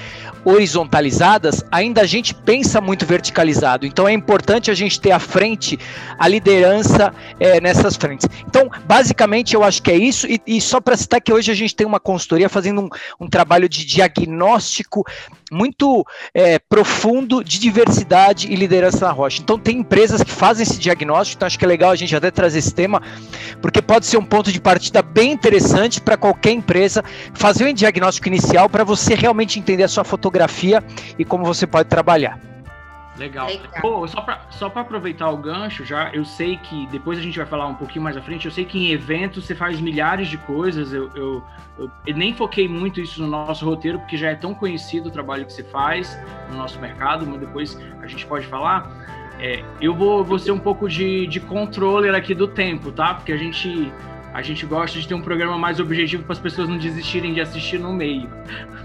horizontalizadas, 0.44 1.64
ainda 1.70 2.00
a 2.00 2.06
gente 2.06 2.34
pensa 2.34 2.80
muito 2.80 3.06
verticalizado. 3.06 3.86
Então, 3.86 4.08
é 4.08 4.12
importante 4.12 4.70
a 4.70 4.74
gente 4.74 5.00
ter 5.00 5.12
à 5.12 5.18
frente 5.18 5.78
a 6.18 6.26
liderança 6.26 7.14
é, 7.38 7.60
nessas 7.60 7.96
frentes. 7.96 8.28
Então, 8.46 8.70
basicamente, 8.84 9.54
eu 9.54 9.62
acho 9.62 9.82
que 9.82 9.90
é 9.90 9.96
isso. 9.96 10.26
E, 10.26 10.40
e 10.46 10.60
só 10.60 10.80
para 10.80 10.96
citar 10.96 11.20
que 11.20 11.32
hoje 11.32 11.50
a 11.50 11.54
gente 11.54 11.74
tem 11.74 11.86
uma 11.86 12.00
consultoria 12.00 12.48
fazendo 12.48 12.82
um, 12.82 12.88
um 13.20 13.28
trabalho 13.28 13.68
de 13.68 13.84
diagnóstico 13.84 15.04
muito 15.50 16.04
é, 16.34 16.58
profundo 16.58 17.44
de 17.44 17.58
diversidade 17.60 18.50
e 18.50 18.56
liderança 18.56 19.06
na 19.06 19.12
rocha. 19.12 19.40
Então, 19.42 19.58
tem 19.58 19.78
empresas 19.78 20.22
que 20.22 20.30
fazem 20.30 20.62
esse 20.62 20.78
diagnóstico, 20.78 21.38
então 21.38 21.46
acho 21.46 21.58
que 21.58 21.64
é 21.64 21.68
legal 21.68 21.90
a 21.90 21.96
gente 21.96 22.16
até 22.16 22.30
trazer 22.30 22.58
esse 22.58 22.74
tema, 22.74 23.02
porque 23.62 23.81
pode 23.81 24.04
ser 24.04 24.19
um 24.19 24.25
ponto 24.25 24.52
de 24.52 24.61
partida 24.61 25.00
bem 25.00 25.31
interessante 25.33 26.00
para 26.00 26.16
qualquer 26.16 26.50
empresa 26.50 27.02
fazer 27.33 27.64
um 27.64 27.73
diagnóstico 27.73 28.26
inicial 28.26 28.69
para 28.69 28.83
você 28.83 29.14
realmente 29.14 29.59
entender 29.59 29.85
a 29.85 29.88
sua 29.88 30.04
fotografia 30.04 30.85
e 31.16 31.25
como 31.25 31.45
você 31.45 31.66
pode 31.66 31.88
trabalhar. 31.88 32.38
Legal. 33.16 33.47
Legal. 33.47 33.69
Pô, 33.81 34.09
só 34.09 34.23
para 34.23 34.40
só 34.50 34.66
aproveitar 34.66 35.28
o 35.31 35.37
gancho, 35.37 35.85
já 35.85 36.11
eu 36.12 36.25
sei 36.25 36.57
que 36.57 36.87
depois 36.87 37.19
a 37.19 37.23
gente 37.23 37.37
vai 37.37 37.47
falar 37.47 37.66
um 37.66 37.75
pouquinho 37.75 38.02
mais 38.02 38.16
à 38.16 38.23
frente. 38.23 38.47
Eu 38.47 38.50
sei 38.50 38.64
que 38.64 38.78
em 38.78 38.90
eventos 38.90 39.45
você 39.45 39.54
faz 39.54 39.81
milhares 39.81 40.28
de 40.28 40.38
coisas. 40.38 40.92
Eu, 40.92 41.11
eu, 41.14 41.42
eu, 41.78 41.90
eu, 42.07 42.16
nem 42.16 42.35
foquei 42.35 42.66
muito 42.66 43.00
isso 43.00 43.21
no 43.23 43.28
nosso 43.28 43.64
roteiro, 43.66 43.99
porque 43.99 44.16
já 44.16 44.31
é 44.31 44.35
tão 44.35 44.54
conhecido 44.54 45.09
o 45.09 45.12
trabalho 45.12 45.45
que 45.45 45.52
você 45.52 45.62
faz 45.62 46.19
no 46.50 46.57
nosso 46.57 46.81
mercado, 46.81 47.26
mas 47.26 47.38
depois 47.38 47.78
a 48.00 48.07
gente 48.07 48.25
pode 48.26 48.47
falar. 48.47 48.90
É, 49.42 49.61
eu 49.80 49.92
vou, 49.92 50.22
vou 50.22 50.38
ser 50.38 50.52
um 50.52 50.58
pouco 50.58 50.88
de, 50.88 51.26
de 51.26 51.40
controller 51.40 52.14
aqui 52.14 52.32
do 52.32 52.46
tempo, 52.46 52.92
tá? 52.92 53.12
Porque 53.12 53.32
a 53.32 53.37
gente, 53.37 53.92
a 54.32 54.40
gente 54.40 54.64
gosta 54.64 55.00
de 55.00 55.08
ter 55.08 55.14
um 55.14 55.20
programa 55.20 55.58
mais 55.58 55.80
objetivo 55.80 56.22
para 56.22 56.34
as 56.34 56.38
pessoas 56.38 56.68
não 56.68 56.78
desistirem 56.78 57.34
de 57.34 57.40
assistir 57.40 57.80
no 57.80 57.92
meio. 57.92 58.30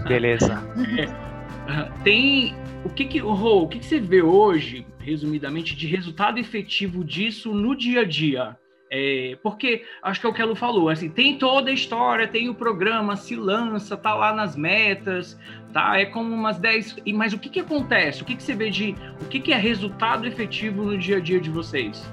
Beleza. 0.08 0.60
É, 0.98 2.02
tem 2.02 2.56
o 2.84 2.88
que 2.88 3.04
que, 3.04 3.20
Rô, 3.20 3.62
o 3.62 3.68
que, 3.68 3.78
que 3.78 3.86
você 3.86 4.00
vê 4.00 4.20
hoje, 4.20 4.84
resumidamente, 4.98 5.76
de 5.76 5.86
resultado 5.86 6.40
efetivo 6.40 7.04
disso 7.04 7.54
no 7.54 7.76
dia 7.76 8.00
a 8.00 8.04
dia? 8.04 8.56
É, 8.90 9.38
porque 9.42 9.84
acho 10.02 10.20
que 10.20 10.26
é 10.26 10.30
o 10.30 10.32
que 10.32 10.40
ela 10.40 10.56
falou, 10.56 10.88
assim, 10.88 11.10
tem 11.10 11.36
toda 11.36 11.70
a 11.70 11.74
história, 11.74 12.26
tem 12.26 12.48
o 12.48 12.54
programa, 12.54 13.16
se 13.16 13.36
lança, 13.36 13.96
tá 13.96 14.14
lá 14.14 14.32
nas 14.32 14.56
metas, 14.56 15.38
tá? 15.72 15.98
É 15.98 16.06
como 16.06 16.34
umas 16.34 16.58
10. 16.58 16.96
Mas 17.14 17.32
o 17.32 17.38
que, 17.38 17.48
que 17.48 17.60
acontece? 17.60 18.22
O 18.22 18.24
que, 18.24 18.34
que 18.34 18.42
você 18.42 18.54
vê 18.54 18.70
de. 18.70 18.94
O 19.20 19.26
que, 19.26 19.40
que 19.40 19.52
é 19.52 19.56
resultado 19.56 20.26
efetivo 20.26 20.84
no 20.84 20.98
dia 20.98 21.18
a 21.18 21.20
dia 21.20 21.40
de 21.40 21.50
vocês, 21.50 22.04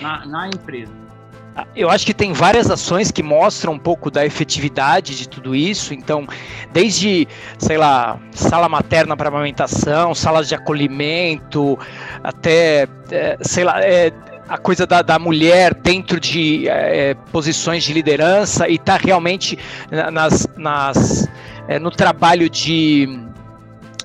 na, 0.00 0.26
na 0.26 0.48
empresa? 0.48 1.02
Eu 1.76 1.90
acho 1.90 2.06
que 2.06 2.14
tem 2.14 2.32
várias 2.32 2.70
ações 2.70 3.10
que 3.10 3.22
mostram 3.22 3.74
um 3.74 3.78
pouco 3.78 4.10
da 4.10 4.24
efetividade 4.24 5.16
de 5.16 5.28
tudo 5.28 5.54
isso. 5.54 5.92
Então, 5.92 6.26
desde, 6.72 7.28
sei 7.58 7.76
lá, 7.76 8.18
sala 8.30 8.68
materna 8.68 9.16
para 9.16 9.28
amamentação, 9.28 10.14
salas 10.14 10.48
de 10.48 10.54
acolhimento, 10.54 11.78
até, 12.24 12.88
é, 13.10 13.36
sei 13.42 13.64
lá, 13.64 13.82
é, 13.82 14.10
a 14.48 14.56
coisa 14.56 14.86
da, 14.86 15.02
da, 15.02 15.18
mulher 15.18 15.74
dentro 15.74 16.18
de 16.18 16.66
é, 16.68 17.14
posições 17.30 17.84
de 17.84 17.92
liderança 17.92 18.68
e 18.68 18.78
tá 18.78 18.96
realmente 18.96 19.58
nas, 20.10 20.48
nas 20.56 21.28
é, 21.68 21.78
no 21.78 21.90
trabalho 21.90 22.48
de 22.48 23.08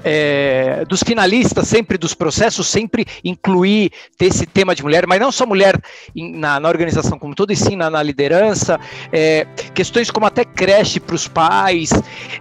é, 0.03 0.85
dos 0.85 1.01
finalistas, 1.03 1.67
sempre 1.67 1.97
dos 1.97 2.13
processos, 2.13 2.67
sempre 2.67 3.05
incluir 3.23 3.91
ter 4.17 4.27
esse 4.27 4.45
tema 4.45 4.75
de 4.75 4.83
mulher, 4.83 5.05
mas 5.07 5.19
não 5.19 5.31
só 5.31 5.45
mulher 5.45 5.79
em, 6.15 6.31
na, 6.33 6.59
na, 6.59 6.69
organização 6.69 7.17
como 7.17 7.35
todo, 7.35 7.51
e 7.51 7.55
sim 7.55 7.75
na, 7.75 7.89
na 7.89 8.01
liderança, 8.01 8.79
é, 9.11 9.45
questões 9.73 10.09
como 10.11 10.25
até 10.25 10.45
creche 10.45 10.99
para 10.99 11.15
os 11.15 11.27
pais, 11.27 11.91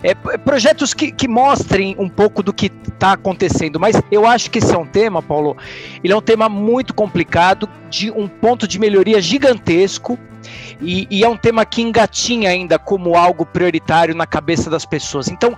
é, 0.02 0.14
projetos 0.14 0.94
que, 0.94 1.11
que 1.11 1.26
mostrem 1.26 1.96
um 1.99 2.08
pouco 2.08 2.42
do 2.42 2.52
que 2.52 2.70
está 2.88 3.12
acontecendo. 3.12 3.80
Mas 3.80 4.00
eu 4.11 4.26
acho 4.26 4.50
que 4.50 4.58
esse 4.58 4.75
é 4.75 4.78
um 4.78 4.87
tema, 4.87 5.23
Paulo, 5.23 5.56
ele 6.02 6.12
é 6.12 6.16
um 6.16 6.23
tema 6.23 6.49
muito 6.49 6.94
complicado, 6.94 7.68
de 7.90 8.11
um 8.11 8.28
ponto 8.28 8.66
de 8.66 8.78
melhoria 8.78 9.20
gigantesco, 9.20 10.18
e, 10.80 11.06
e, 11.11 11.25
é 11.25 11.28
um 11.28 11.37
tema 11.37 11.64
que 11.64 11.83
engatinha 11.83 12.50
ainda 12.50 12.78
como 12.78 13.16
algo 13.16 13.47
prioritário 13.47 14.14
na 14.14 14.26
cabeça 14.26 14.68
das 14.68 14.85
pessoas. 14.85 15.28
Então, 15.28 15.56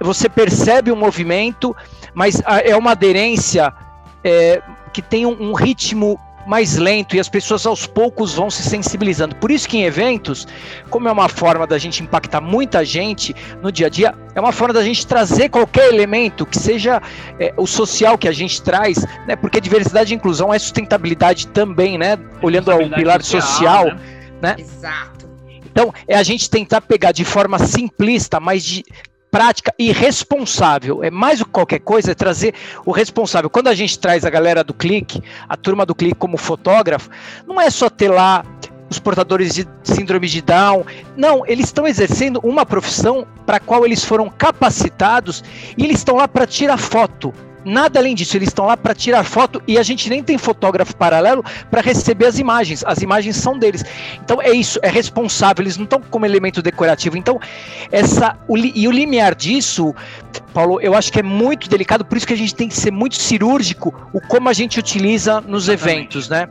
você 0.00 0.28
percebe 0.28 0.90
o 0.90 0.96
movimento, 0.96 1.74
mas 2.14 2.42
é 2.64 2.76
uma 2.76 2.92
aderência 2.92 3.72
é, 4.22 4.62
que 4.92 5.02
tem 5.02 5.26
um, 5.26 5.50
um 5.50 5.52
ritmo 5.52 6.18
mais 6.46 6.76
lento 6.76 7.16
e 7.16 7.20
as 7.20 7.28
pessoas 7.28 7.66
aos 7.66 7.86
poucos 7.86 8.34
vão 8.34 8.50
se 8.50 8.62
sensibilizando. 8.62 9.34
Por 9.36 9.50
isso 9.50 9.68
que 9.68 9.78
em 9.78 9.84
eventos, 9.84 10.46
como 10.90 11.08
é 11.08 11.12
uma 11.12 11.28
forma 11.28 11.66
da 11.66 11.78
gente 11.78 12.02
impactar 12.02 12.40
muita 12.40 12.84
gente 12.84 13.34
no 13.62 13.72
dia 13.72 13.86
a 13.86 13.90
dia, 13.90 14.14
é 14.34 14.40
uma 14.40 14.52
forma 14.52 14.74
da 14.74 14.82
gente 14.82 15.06
trazer 15.06 15.48
qualquer 15.48 15.88
elemento 15.92 16.44
que 16.44 16.58
seja 16.58 17.00
é, 17.38 17.52
o 17.56 17.66
social 17.66 18.18
que 18.18 18.28
a 18.28 18.32
gente 18.32 18.60
traz, 18.62 19.04
né? 19.26 19.36
Porque 19.36 19.60
diversidade 19.60 20.12
e 20.12 20.16
inclusão 20.16 20.52
é 20.52 20.58
sustentabilidade 20.58 21.46
também, 21.48 21.96
né? 21.96 22.18
Olhando 22.42 22.70
ao 22.70 22.78
pilar 22.90 23.22
social, 23.22 23.84
social 23.84 23.84
né? 23.86 24.13
Né? 24.44 24.56
Exato. 24.58 25.26
Então, 25.64 25.92
é 26.06 26.16
a 26.16 26.22
gente 26.22 26.48
tentar 26.50 26.82
pegar 26.82 27.12
de 27.12 27.24
forma 27.24 27.58
simplista, 27.58 28.38
mas 28.38 28.62
de 28.62 28.84
prática 29.30 29.74
e 29.76 29.90
responsável. 29.90 31.02
É 31.02 31.10
mais 31.10 31.40
do 31.40 31.46
que 31.46 31.50
qualquer 31.50 31.80
coisa, 31.80 32.12
é 32.12 32.14
trazer 32.14 32.54
o 32.84 32.92
responsável. 32.92 33.50
Quando 33.50 33.68
a 33.68 33.74
gente 33.74 33.98
traz 33.98 34.24
a 34.24 34.30
galera 34.30 34.62
do 34.62 34.74
clique, 34.74 35.20
a 35.48 35.56
turma 35.56 35.84
do 35.84 35.94
clique 35.94 36.14
como 36.14 36.36
fotógrafo, 36.36 37.10
não 37.46 37.60
é 37.60 37.70
só 37.70 37.88
ter 37.88 38.08
lá 38.08 38.44
os 38.88 38.98
portadores 38.98 39.54
de 39.54 39.66
síndrome 39.82 40.28
de 40.28 40.40
Down. 40.40 40.84
Não, 41.16 41.44
eles 41.46 41.66
estão 41.66 41.86
exercendo 41.86 42.38
uma 42.44 42.64
profissão 42.64 43.26
para 43.44 43.56
a 43.56 43.60
qual 43.60 43.84
eles 43.84 44.04
foram 44.04 44.28
capacitados 44.28 45.42
e 45.76 45.84
eles 45.84 45.98
estão 45.98 46.16
lá 46.16 46.28
para 46.28 46.46
tirar 46.46 46.78
foto. 46.78 47.34
Nada 47.64 47.98
além 47.98 48.14
disso, 48.14 48.36
eles 48.36 48.48
estão 48.48 48.66
lá 48.66 48.76
para 48.76 48.94
tirar 48.94 49.24
foto 49.24 49.62
e 49.66 49.78
a 49.78 49.82
gente 49.82 50.08
nem 50.10 50.22
tem 50.22 50.36
fotógrafo 50.36 50.94
paralelo 50.96 51.44
para 51.70 51.80
receber 51.80 52.26
as 52.26 52.38
imagens. 52.38 52.84
As 52.86 52.98
imagens 52.98 53.36
são 53.36 53.58
deles. 53.58 53.84
Então 54.22 54.40
é 54.40 54.50
isso, 54.52 54.78
é 54.82 54.88
responsável, 54.88 55.62
eles 55.62 55.76
não 55.76 55.84
estão 55.84 56.00
como 56.00 56.26
elemento 56.26 56.60
decorativo. 56.62 57.16
Então, 57.16 57.40
essa 57.90 58.36
o, 58.48 58.56
e 58.56 58.86
o 58.86 58.90
limiar 58.90 59.34
disso, 59.34 59.94
Paulo, 60.52 60.80
eu 60.80 60.94
acho 60.94 61.12
que 61.12 61.20
é 61.20 61.22
muito 61.22 61.68
delicado, 61.68 62.04
por 62.04 62.16
isso 62.16 62.26
que 62.26 62.34
a 62.34 62.36
gente 62.36 62.54
tem 62.54 62.68
que 62.68 62.76
ser 62.76 62.90
muito 62.90 63.16
cirúrgico 63.16 63.94
o 64.12 64.20
como 64.20 64.48
a 64.48 64.52
gente 64.52 64.78
utiliza 64.78 65.40
nos 65.40 65.68
Exatamente. 65.68 65.98
eventos, 65.98 66.28
né? 66.28 66.48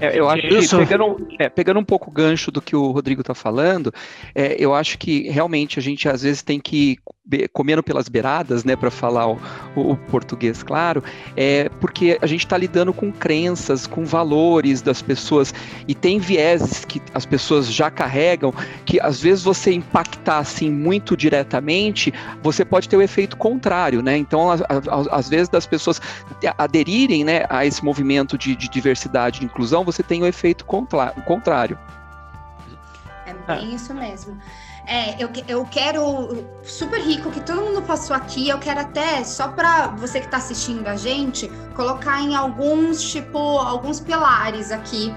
É, 0.00 0.18
eu 0.18 0.28
acho 0.28 0.42
que 0.42 0.76
pegando, 0.76 1.28
é, 1.38 1.48
pegando 1.48 1.80
um 1.80 1.84
pouco 1.84 2.08
o 2.08 2.12
gancho 2.12 2.52
do 2.52 2.62
que 2.62 2.76
o 2.76 2.90
Rodrigo 2.90 3.20
está 3.20 3.34
falando, 3.34 3.92
é, 4.34 4.56
eu 4.58 4.72
acho 4.72 4.96
que 4.96 5.28
realmente 5.28 5.78
a 5.78 5.82
gente 5.82 6.08
às 6.08 6.22
vezes 6.22 6.42
tem 6.42 6.60
que 6.60 6.98
comendo 7.52 7.82
pelas 7.82 8.08
beiradas, 8.08 8.64
né, 8.64 8.74
para 8.74 8.90
falar 8.90 9.28
o, 9.28 9.38
o, 9.74 9.96
português 9.96 10.62
claro, 10.62 11.02
é 11.36 11.68
porque 11.80 12.18
a 12.22 12.26
gente 12.26 12.44
está 12.44 12.56
lidando 12.56 12.92
com 12.92 13.12
crenças, 13.12 13.86
com 13.86 14.04
valores 14.04 14.80
das 14.80 15.02
pessoas 15.02 15.52
e 15.86 15.94
tem 15.94 16.18
vieses 16.18 16.84
que 16.84 17.02
as 17.12 17.26
pessoas 17.26 17.70
já 17.70 17.90
carregam 17.90 18.52
que 18.86 18.98
às 19.00 19.20
vezes 19.20 19.44
você 19.44 19.72
impactar 19.72 20.38
assim 20.38 20.70
muito 20.70 21.16
diretamente, 21.16 22.12
você 22.42 22.64
pode 22.64 22.88
ter 22.88 22.96
o 22.96 23.02
efeito 23.02 23.36
contrário, 23.36 24.02
né? 24.02 24.16
Então, 24.16 24.48
às 25.10 25.28
vezes 25.28 25.48
das 25.48 25.66
pessoas 25.66 26.00
aderirem, 26.56 27.24
né, 27.24 27.44
a 27.48 27.66
esse 27.66 27.84
movimento 27.84 28.38
de, 28.38 28.56
de 28.56 28.68
diversidade, 28.68 29.40
de 29.40 29.46
inclusão, 29.46 29.84
você 29.84 30.02
tem 30.02 30.22
o 30.22 30.26
efeito 30.26 30.64
contrário. 30.64 31.78
É 33.26 33.34
bem 33.46 33.74
isso 33.74 33.92
mesmo. 33.92 34.38
É, 34.88 35.22
eu, 35.22 35.28
eu 35.46 35.66
quero 35.66 36.46
super 36.62 36.98
rico 36.98 37.30
que 37.30 37.42
todo 37.42 37.60
mundo 37.60 37.82
passou 37.82 38.16
aqui. 38.16 38.48
Eu 38.48 38.58
quero 38.58 38.80
até, 38.80 39.22
só 39.22 39.48
para 39.48 39.88
você 39.88 40.18
que 40.18 40.24
está 40.24 40.38
assistindo 40.38 40.86
a 40.88 40.96
gente, 40.96 41.46
colocar 41.76 42.22
em 42.22 42.34
alguns, 42.34 43.02
tipo, 43.02 43.38
alguns 43.38 44.00
pilares 44.00 44.72
aqui. 44.72 45.14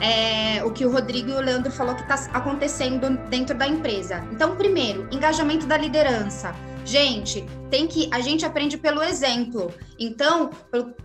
É, 0.00 0.64
o 0.64 0.72
que 0.72 0.84
o 0.84 0.90
Rodrigo 0.90 1.30
e 1.30 1.34
o 1.34 1.40
Leandro 1.40 1.70
falou 1.70 1.94
que 1.94 2.02
está 2.02 2.16
acontecendo 2.36 3.16
dentro 3.28 3.56
da 3.56 3.68
empresa. 3.68 4.24
Então, 4.32 4.56
primeiro, 4.56 5.06
engajamento 5.12 5.64
da 5.64 5.76
liderança. 5.76 6.52
Gente, 6.84 7.44
tem 7.70 7.86
que 7.86 8.08
a 8.12 8.20
gente 8.20 8.44
aprende 8.44 8.76
pelo 8.76 9.02
exemplo. 9.02 9.72
Então, 9.98 10.50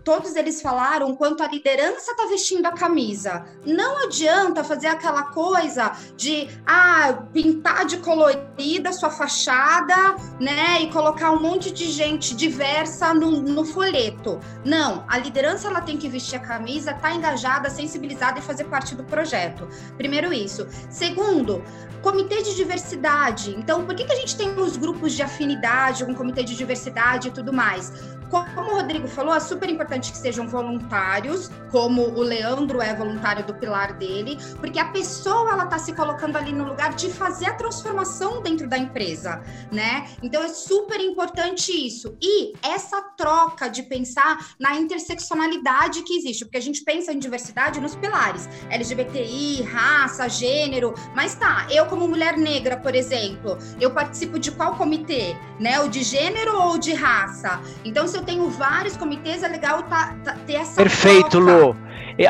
todos 0.03 0.36
eles 0.36 0.62
falaram 0.62 1.15
quanto 1.15 1.41
a 1.41 1.48
liderança 1.48 2.12
está 2.12 2.27
vestindo 2.27 2.65
a 2.65 2.71
camisa. 2.71 3.45
Não 3.65 4.05
adianta 4.05 4.63
fazer 4.63 4.88
aquela 4.88 5.24
coisa 5.24 5.91
de 6.15 6.48
ah, 6.65 7.24
pintar 7.31 7.86
de 7.86 7.98
colorida 7.98 8.91
sua 8.91 9.09
fachada, 9.09 10.15
né, 10.39 10.81
e 10.81 10.91
colocar 10.91 11.31
um 11.31 11.39
monte 11.39 11.71
de 11.71 11.86
gente 11.86 12.36
diversa 12.36 13.13
no, 13.13 13.31
no 13.41 13.63
folheto. 13.65 14.39
Não, 14.65 15.05
a 15.07 15.17
liderança 15.17 15.67
ela 15.67 15.81
tem 15.81 15.98
que 15.98 16.09
vestir 16.09 16.36
a 16.36 16.39
camisa, 16.39 16.93
tá 16.93 17.13
engajada, 17.13 17.69
sensibilizada 17.69 18.39
e 18.39 18.41
fazer 18.41 18.65
parte 18.65 18.95
do 18.95 19.03
projeto. 19.03 19.67
Primeiro 19.98 20.33
isso. 20.33 20.67
Segundo, 20.89 21.63
comitê 22.01 22.41
de 22.41 22.55
diversidade. 22.55 23.55
Então, 23.57 23.86
por 23.86 23.95
que, 23.95 24.05
que 24.05 24.13
a 24.13 24.15
gente 24.15 24.36
tem 24.36 24.50
os 24.59 24.77
grupos 24.77 25.13
de 25.13 25.21
afinidade, 25.21 25.68
um 26.05 26.13
comitê 26.13 26.43
de 26.43 26.55
diversidade 26.55 27.27
e 27.27 27.31
tudo 27.31 27.53
mais? 27.53 27.91
Como 28.29 28.71
o 28.71 28.75
Rodrigo 28.75 29.07
falou, 29.07 29.33
é 29.33 29.39
super 29.39 29.69
importante 29.69 30.12
que 30.12 30.17
sejam 30.17 30.48
voluntários, 30.48 31.50
como 31.71 32.01
o 32.01 32.21
Leandro 32.21 32.81
é 32.81 32.93
voluntário 32.93 33.45
do 33.45 33.53
pilar 33.53 33.93
dele, 33.93 34.38
porque 34.59 34.79
a 34.79 34.86
pessoa 34.86 35.51
ela 35.51 35.65
tá 35.65 35.79
se 35.79 35.93
colocando 35.93 36.38
ali 36.38 36.51
no 36.51 36.63
lugar 36.63 36.93
de 36.93 37.09
fazer 37.09 37.48
a 37.48 37.53
transformação 37.53 38.41
dentro 38.41 38.67
da 38.67 38.77
empresa, 38.77 39.41
né? 39.71 40.07
Então 40.21 40.43
é 40.43 40.50
super 40.50 41.00
importante 41.00 41.71
isso. 41.71 42.15
E 42.21 42.53
essa 42.62 43.01
troca 43.17 43.67
de 43.67 43.83
pensar 43.83 44.53
na 44.59 44.75
interseccionalidade 44.75 46.03
que 46.03 46.17
existe, 46.17 46.45
porque 46.45 46.57
a 46.57 46.62
gente 46.62 46.83
pensa 46.83 47.12
em 47.12 47.19
diversidade 47.19 47.79
nos 47.79 47.95
pilares, 47.95 48.48
LGBTI, 48.69 49.63
raça, 49.63 50.27
gênero, 50.29 50.93
mas 51.15 51.36
tá, 51.36 51.67
eu 51.71 51.86
como 51.88 52.07
mulher 52.07 52.38
negra, 52.38 52.77
por 52.77 52.93
exemplo, 52.95 53.57
eu 53.79 53.91
participo 53.91 54.38
de 54.38 54.51
qual 54.51 54.75
comitê, 54.75 55.36
né? 55.59 55.79
O 55.79 55.88
de 55.88 56.03
gênero 56.03 56.62
ou 56.62 56.77
de 56.77 56.93
raça? 56.93 57.59
Então, 57.83 58.07
se 58.07 58.18
eu 58.19 58.23
tenho 58.23 58.49
vários 58.49 58.95
comitês, 58.95 59.43
é 59.43 59.47
legal 59.47 59.83
tá, 59.83 60.13
tá, 60.23 60.35
ter 60.45 60.55
essa. 60.55 60.75
Perfeito, 60.75 61.41
troca. 61.41 61.51
Lu. 61.51 61.75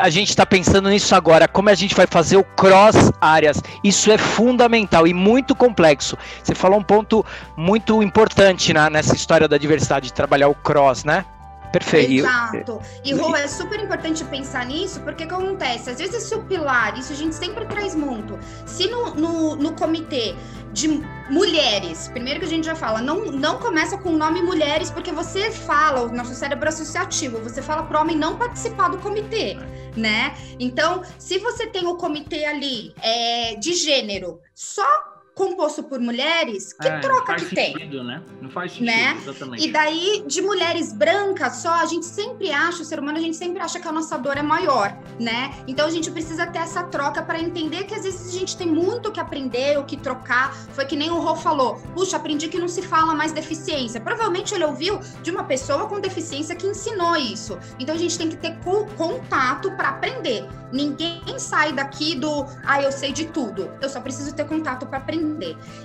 A 0.00 0.08
gente 0.08 0.28
está 0.28 0.46
pensando 0.46 0.88
nisso 0.88 1.14
agora, 1.16 1.48
como 1.48 1.68
a 1.68 1.74
gente 1.74 1.96
vai 1.96 2.06
fazer 2.06 2.36
o 2.36 2.44
cross 2.44 3.10
áreas. 3.20 3.60
Isso 3.82 4.10
é 4.12 4.16
fundamental 4.16 5.04
e 5.04 5.12
muito 5.12 5.52
complexo. 5.54 6.16
Você 6.42 6.54
falou 6.54 6.78
um 6.78 6.82
ponto 6.82 7.26
muito 7.56 8.00
importante 8.00 8.72
na, 8.72 8.88
nessa 8.88 9.16
história 9.16 9.48
da 9.48 9.58
diversidade, 9.58 10.06
de 10.06 10.12
trabalhar 10.12 10.48
o 10.48 10.54
cross, 10.54 11.02
né? 11.02 11.24
Perfeito. 11.72 12.26
Exato. 12.26 12.80
E, 13.04 13.12
Rô, 13.12 13.34
é 13.36 13.46
super 13.46 13.78
importante 13.80 14.24
pensar 14.24 14.66
nisso, 14.66 15.00
porque 15.00 15.24
o 15.24 15.28
que 15.28 15.34
acontece? 15.34 15.90
Às 15.90 15.98
vezes, 15.98 16.24
se 16.24 16.34
o 16.34 16.42
pilar, 16.42 16.98
isso 16.98 17.12
a 17.12 17.16
gente 17.16 17.34
sempre 17.34 17.64
traz 17.66 17.94
muito, 17.94 18.38
se 18.66 18.88
no, 18.88 19.14
no, 19.14 19.56
no 19.56 19.72
comitê 19.72 20.34
de 20.72 20.88
mulheres. 21.28 22.08
Primeiro 22.08 22.40
que 22.40 22.46
a 22.46 22.48
gente 22.48 22.64
já 22.64 22.74
fala, 22.74 23.00
não, 23.00 23.26
não 23.26 23.58
começa 23.58 23.96
com 23.98 24.10
o 24.10 24.16
nome 24.16 24.42
mulheres, 24.42 24.90
porque 24.90 25.12
você 25.12 25.50
fala, 25.50 26.02
o 26.02 26.12
nosso 26.12 26.34
cérebro 26.34 26.68
associativo, 26.68 27.38
você 27.38 27.62
fala 27.62 27.82
para 27.84 27.98
o 27.98 28.00
homem 28.02 28.16
não 28.16 28.36
participar 28.36 28.88
do 28.88 28.98
comitê, 28.98 29.56
né? 29.96 30.34
Então, 30.58 31.02
se 31.18 31.38
você 31.38 31.66
tem 31.66 31.86
o 31.86 31.96
comitê 31.96 32.44
ali 32.44 32.94
é, 33.02 33.54
de 33.56 33.74
gênero, 33.74 34.40
só 34.54 35.09
composto 35.34 35.82
por 35.82 36.00
mulheres, 36.00 36.72
que 36.72 36.86
é, 36.86 36.98
troca 37.00 37.34
que 37.34 37.40
sentido, 37.40 37.54
tem? 37.54 38.04
Né? 38.04 38.22
Não 38.40 38.50
faz 38.50 38.72
sentido, 38.72 38.86
né? 38.86 39.16
exatamente. 39.22 39.66
E 39.66 39.72
daí, 39.72 40.24
de 40.26 40.42
mulheres 40.42 40.92
brancas 40.92 41.56
só, 41.56 41.74
a 41.74 41.86
gente 41.86 42.06
sempre 42.06 42.50
acha, 42.50 42.82
o 42.82 42.84
ser 42.84 42.98
humano, 42.98 43.18
a 43.18 43.20
gente 43.20 43.36
sempre 43.36 43.60
acha 43.60 43.78
que 43.78 43.86
a 43.86 43.92
nossa 43.92 44.18
dor 44.18 44.36
é 44.36 44.42
maior, 44.42 44.96
né? 45.18 45.54
Então 45.66 45.86
a 45.86 45.90
gente 45.90 46.10
precisa 46.10 46.46
ter 46.46 46.58
essa 46.58 46.82
troca 46.84 47.22
para 47.22 47.38
entender 47.40 47.84
que 47.84 47.94
às 47.94 48.04
vezes 48.04 48.34
a 48.34 48.38
gente 48.38 48.56
tem 48.56 48.66
muito 48.66 49.08
o 49.08 49.12
que 49.12 49.20
aprender, 49.20 49.78
o 49.78 49.84
que 49.84 49.96
trocar. 49.96 50.54
Foi 50.72 50.84
que 50.84 50.96
nem 50.96 51.10
o 51.10 51.20
Rô 51.20 51.36
falou, 51.36 51.76
puxa, 51.94 52.16
aprendi 52.16 52.48
que 52.48 52.58
não 52.58 52.68
se 52.68 52.82
fala 52.82 53.14
mais 53.14 53.32
deficiência. 53.32 54.00
Provavelmente 54.00 54.54
ele 54.54 54.64
ouviu 54.64 54.98
de 55.22 55.30
uma 55.30 55.44
pessoa 55.44 55.86
com 55.86 56.00
deficiência 56.00 56.54
que 56.54 56.66
ensinou 56.66 57.16
isso. 57.16 57.58
Então 57.78 57.94
a 57.94 57.98
gente 57.98 58.18
tem 58.18 58.28
que 58.28 58.36
ter 58.36 58.58
contato 58.96 59.70
para 59.72 59.90
aprender. 59.90 60.46
Ninguém 60.72 61.38
sai 61.38 61.72
daqui 61.72 62.14
do, 62.14 62.46
ah, 62.64 62.80
eu 62.80 62.92
sei 62.92 63.12
de 63.12 63.26
tudo. 63.26 63.70
Eu 63.80 63.88
só 63.88 64.00
preciso 64.00 64.34
ter 64.34 64.46
contato 64.46 64.86
para 64.86 64.98
aprender. 64.98 65.19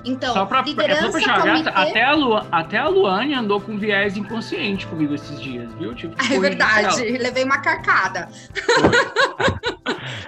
Então, 0.03 0.33
só 0.33 0.45
pra, 0.45 0.61
liderança, 0.61 1.05
é 1.05 1.11
comitê... 1.11 1.69
até, 1.73 2.03
a 2.03 2.13
Lu, 2.13 2.35
até 2.51 2.77
a 2.77 2.87
Luane 2.87 3.33
andou 3.33 3.59
com 3.59 3.77
viés 3.77 4.15
inconsciente 4.15 4.85
comigo 4.87 5.13
esses 5.15 5.41
dias, 5.41 5.69
viu? 5.79 5.93
Tipo, 5.95 6.15
é 6.21 6.37
verdade, 6.39 7.03
levei 7.17 7.43
uma 7.43 7.57
carcada. 7.57 8.29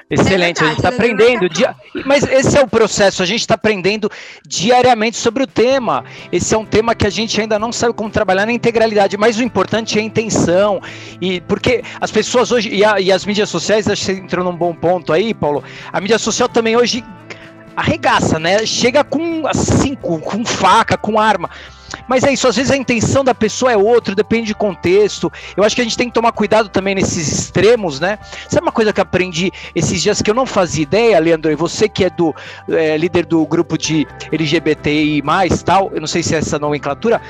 Excelente, 0.09 0.61
é 0.61 0.63
verdade, 0.63 0.63
a 0.63 0.67
gente 0.67 0.77
está 0.77 0.89
aprendendo. 0.89 1.49
Dia... 1.49 1.75
Mas 2.05 2.23
esse 2.23 2.57
é 2.57 2.61
o 2.61 2.67
processo, 2.67 3.21
a 3.21 3.25
gente 3.25 3.41
está 3.41 3.55
aprendendo 3.55 4.09
diariamente 4.47 5.17
sobre 5.17 5.43
o 5.43 5.47
tema. 5.47 6.03
Esse 6.31 6.55
é 6.55 6.57
um 6.57 6.65
tema 6.65 6.95
que 6.95 7.05
a 7.05 7.09
gente 7.09 7.39
ainda 7.39 7.59
não 7.59 7.71
sabe 7.71 7.93
como 7.93 8.09
trabalhar 8.09 8.45
na 8.45 8.51
integralidade, 8.51 9.17
mas 9.17 9.37
o 9.37 9.43
importante 9.43 9.97
é 9.97 10.01
a 10.01 10.05
intenção. 10.05 10.81
E 11.21 11.41
porque 11.41 11.83
as 11.99 12.09
pessoas 12.09 12.51
hoje, 12.51 12.69
e, 12.73 12.83
a, 12.83 12.99
e 12.99 13.11
as 13.11 13.25
mídias 13.25 13.49
sociais, 13.49 13.87
acho 13.87 14.05
que 14.05 14.13
você 14.13 14.19
entrou 14.19 14.45
num 14.45 14.55
bom 14.55 14.73
ponto 14.73 15.11
aí, 15.11 15.33
Paulo. 15.33 15.63
A 15.91 15.99
mídia 15.99 16.17
social 16.17 16.47
também 16.47 16.75
hoje 16.75 17.03
arregaça, 17.77 18.39
né? 18.39 18.65
Chega 18.65 19.03
com 19.03 19.45
assim, 19.45 19.93
com, 19.93 20.19
com 20.19 20.43
faca, 20.43 20.97
com 20.97 21.19
arma. 21.19 21.47
Mas 22.07 22.23
é 22.23 22.31
isso, 22.31 22.47
às 22.47 22.55
vezes 22.55 22.71
a 22.71 22.77
intenção 22.77 23.23
da 23.23 23.33
pessoa 23.33 23.71
é 23.71 23.77
outra, 23.77 24.13
depende 24.13 24.47
de 24.47 24.55
contexto. 24.55 25.31
Eu 25.55 25.63
acho 25.63 25.75
que 25.75 25.81
a 25.81 25.83
gente 25.83 25.97
tem 25.97 26.07
que 26.07 26.13
tomar 26.13 26.31
cuidado 26.31 26.69
também 26.69 26.95
nesses 26.95 27.27
extremos, 27.27 27.99
né? 27.99 28.19
Sabe 28.49 28.65
uma 28.65 28.71
coisa 28.71 28.91
que 28.91 29.01
aprendi 29.01 29.51
esses 29.73 30.01
dias 30.01 30.21
que 30.21 30.29
eu 30.29 30.35
não 30.35 30.45
fazia 30.45 30.83
ideia, 30.83 31.19
Leandro, 31.19 31.51
e 31.51 31.55
você 31.55 31.87
que 31.87 32.05
é 32.05 32.09
do 32.09 32.35
é, 32.69 32.97
líder 32.97 33.25
do 33.25 33.45
grupo 33.45 33.77
de 33.77 34.07
LGBTI, 34.31 35.21
tal, 35.65 35.91
eu 35.93 35.99
não 35.99 36.07
sei 36.07 36.23
se 36.23 36.35
é 36.35 36.37
essa 36.37 36.59
nomenclatura, 36.59 37.21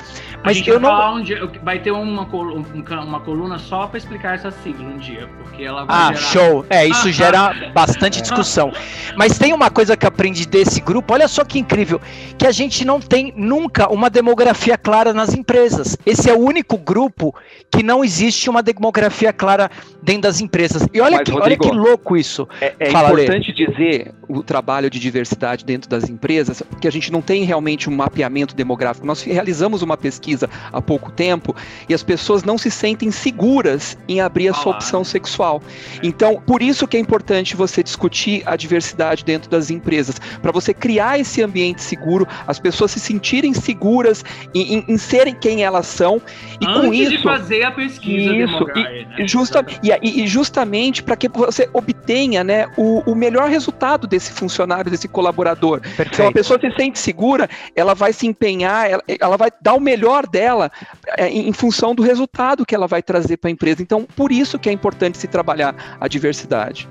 mas 0.44 0.66
eu 0.66 0.80
não. 0.80 1.18
Um 1.18 1.22
dia, 1.22 1.40
vai 1.64 1.80
ter 1.80 1.92
uma, 1.92 2.24
uma 2.24 3.20
coluna 3.20 3.58
só 3.58 3.88
para 3.88 3.98
explicar 3.98 4.36
essa 4.36 4.52
sigla 4.52 4.86
um 4.86 4.98
dia, 4.98 5.28
porque 5.38 5.64
ela 5.64 5.86
vai. 5.86 5.96
Ah, 5.96 6.14
gerar... 6.14 6.20
show! 6.20 6.66
É, 6.70 6.86
isso 6.88 7.12
gera 7.14 7.54
bastante 7.74 8.22
discussão. 8.22 8.72
Mas 9.16 9.38
tem 9.38 9.54
uma 9.54 9.70
coisa 9.70 9.98
que 9.98 10.06
aprendi 10.06 10.46
desse 10.46 10.80
grupo, 10.82 11.14
olha 11.14 11.28
só 11.28 11.44
que 11.44 11.60
incrível, 11.60 12.00
que 12.38 12.46
a 12.46 12.52
gente 12.52 12.86
não 12.86 13.00
tem 13.00 13.34
nunca 13.36 13.90
uma 13.92 14.10
demografia 14.10 14.47
clara 14.82 15.14
nas 15.14 15.34
empresas. 15.34 15.98
Esse 16.06 16.30
é 16.30 16.34
o 16.34 16.40
único 16.40 16.78
grupo 16.78 17.34
que 17.72 17.84
não 17.84 18.04
existe 18.04 18.50
uma 18.50 18.64
demografia 18.64 19.34
clara 19.34 19.70
dentro 20.02 20.24
das 20.24 20.42
empresas. 20.42 20.88
E 20.94 21.02
olha, 21.02 21.18
Mas, 21.18 21.26
que, 21.26 21.32
Rodrigo, 21.32 21.66
olha 21.66 21.72
que 21.72 21.78
louco 21.78 22.18
isso. 22.18 22.48
É, 22.62 22.74
é 22.80 22.90
importante 22.90 23.52
dizer 23.54 24.14
o 24.28 24.44
trabalho 24.44 24.90
de 24.90 25.00
diversidade 25.00 25.64
dentro 25.64 25.90
das 25.90 26.10
empresas, 26.10 26.62
porque 26.62 26.88
a 26.88 26.92
gente 26.92 27.12
não 27.12 27.22
tem 27.22 27.44
realmente 27.44 27.90
um 27.90 27.96
mapeamento 27.96 28.56
demográfico. 28.56 29.06
Nós 29.06 29.22
realizamos 29.22 29.82
uma 29.82 29.98
pesquisa 29.98 30.50
há 30.72 30.82
pouco 30.82 31.12
tempo 31.12 31.56
e 31.88 31.94
as 31.94 32.04
pessoas 32.04 32.44
não 32.44 32.58
se 32.58 32.70
sentem 32.70 33.12
seguras 33.12 33.98
em 34.08 34.22
abrir 34.22 34.50
a 34.50 34.54
sua 34.54 34.74
opção 34.74 35.04
sexual. 35.04 35.62
Então, 36.04 36.42
por 36.46 36.62
isso 36.62 36.88
que 36.88 36.98
é 36.98 37.00
importante 37.00 37.56
você 37.56 37.82
discutir 37.84 38.44
a 38.46 38.56
diversidade 38.56 39.24
dentro 39.24 39.50
das 39.50 39.70
empresas, 39.70 40.20
para 40.42 40.52
você 40.52 40.74
criar 40.74 41.20
esse 41.20 41.42
ambiente 41.42 41.82
seguro, 41.82 42.28
as 42.46 42.60
pessoas 42.60 42.92
se 42.92 43.00
sentirem 43.00 43.54
seguras 43.54 44.24
em, 44.54 44.76
em, 44.76 44.86
em 44.88 44.98
serem 44.98 45.34
quem 45.34 45.64
elas 45.64 45.88
são 45.88 46.22
e 46.60 46.66
Antes 46.66 46.82
com 46.82 46.94
isso 46.94 47.12
de 47.12 47.24
fazer 47.24 47.64
a 47.64 47.72
pesquisa 47.72 48.34
isso 48.34 48.66
e, 48.76 49.06
né? 49.06 49.28
justa, 49.28 49.66
e, 49.84 50.24
e, 50.24 50.28
justamente 50.28 51.04
para 51.04 51.16
que 51.16 51.28
você 51.30 51.70
obtenha 51.74 52.44
né, 52.44 52.68
o, 52.78 53.02
o 53.12 53.16
melhor 53.16 53.50
resultado 53.50 54.08
desse 54.08 54.32
funcionário, 54.32 54.90
desse 54.90 55.08
colaborador. 55.08 55.82
Perfeito. 55.82 56.14
Então 56.14 56.28
a 56.28 56.32
pessoa 56.32 56.60
se 56.60 56.72
sente 56.72 57.00
segura, 57.00 57.50
ela 57.76 57.94
vai 57.94 58.14
se 58.14 58.28
empenhar, 58.28 58.90
ela, 58.90 59.04
ela 59.20 59.38
vai 59.38 59.52
dar 59.62 59.74
o 59.74 59.80
melhor 59.80 60.28
dela 60.28 60.72
é, 61.18 61.28
em, 61.30 61.50
em 61.50 61.54
função 61.54 61.94
do 61.94 62.04
resultado 62.04 62.66
que 62.66 62.76
ela 62.76 62.88
vai 62.88 63.02
trazer 63.02 63.38
para 63.38 63.50
a 63.50 63.52
empresa. 63.52 63.82
Então, 63.82 64.06
por 64.16 64.32
isso 64.32 64.58
que 64.60 64.70
é 64.70 64.72
importante 64.72 65.18
se 65.18 65.28
trabalhar 65.28 65.98
a 66.00 66.08
diversidade. 66.08 66.88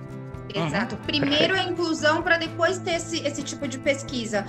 Exato. 0.55 0.95
Uhum. 0.95 1.03
Primeiro 1.03 1.55
a 1.55 1.63
inclusão 1.63 2.23
para 2.23 2.39
depois 2.39 2.79
ter 2.79 2.95
esse, 2.95 3.19
esse 3.27 3.43
tipo 3.43 3.67
de 3.67 3.79
pesquisa. 3.79 4.47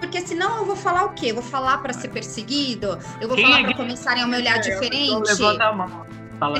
Porque 0.00 0.20
senão 0.20 0.58
eu 0.58 0.64
vou 0.64 0.76
falar 0.76 1.04
o 1.04 1.10
quê? 1.10 1.30
Eu 1.30 1.36
vou 1.36 1.44
falar 1.44 1.78
para 1.78 1.92
ser 1.92 2.08
perseguido? 2.08 2.98
Eu 3.20 3.28
vou 3.28 3.36
Quem 3.36 3.46
falar 3.46 3.60
é 3.60 3.64
para 3.64 3.74
começarem 3.74 4.22
a 4.22 4.26
me 4.26 4.36
olhar 4.36 4.56
é, 4.56 4.60
diferente? 4.60 5.26
Levanta 5.26 5.64
a 5.64 5.72
mão. 5.72 6.06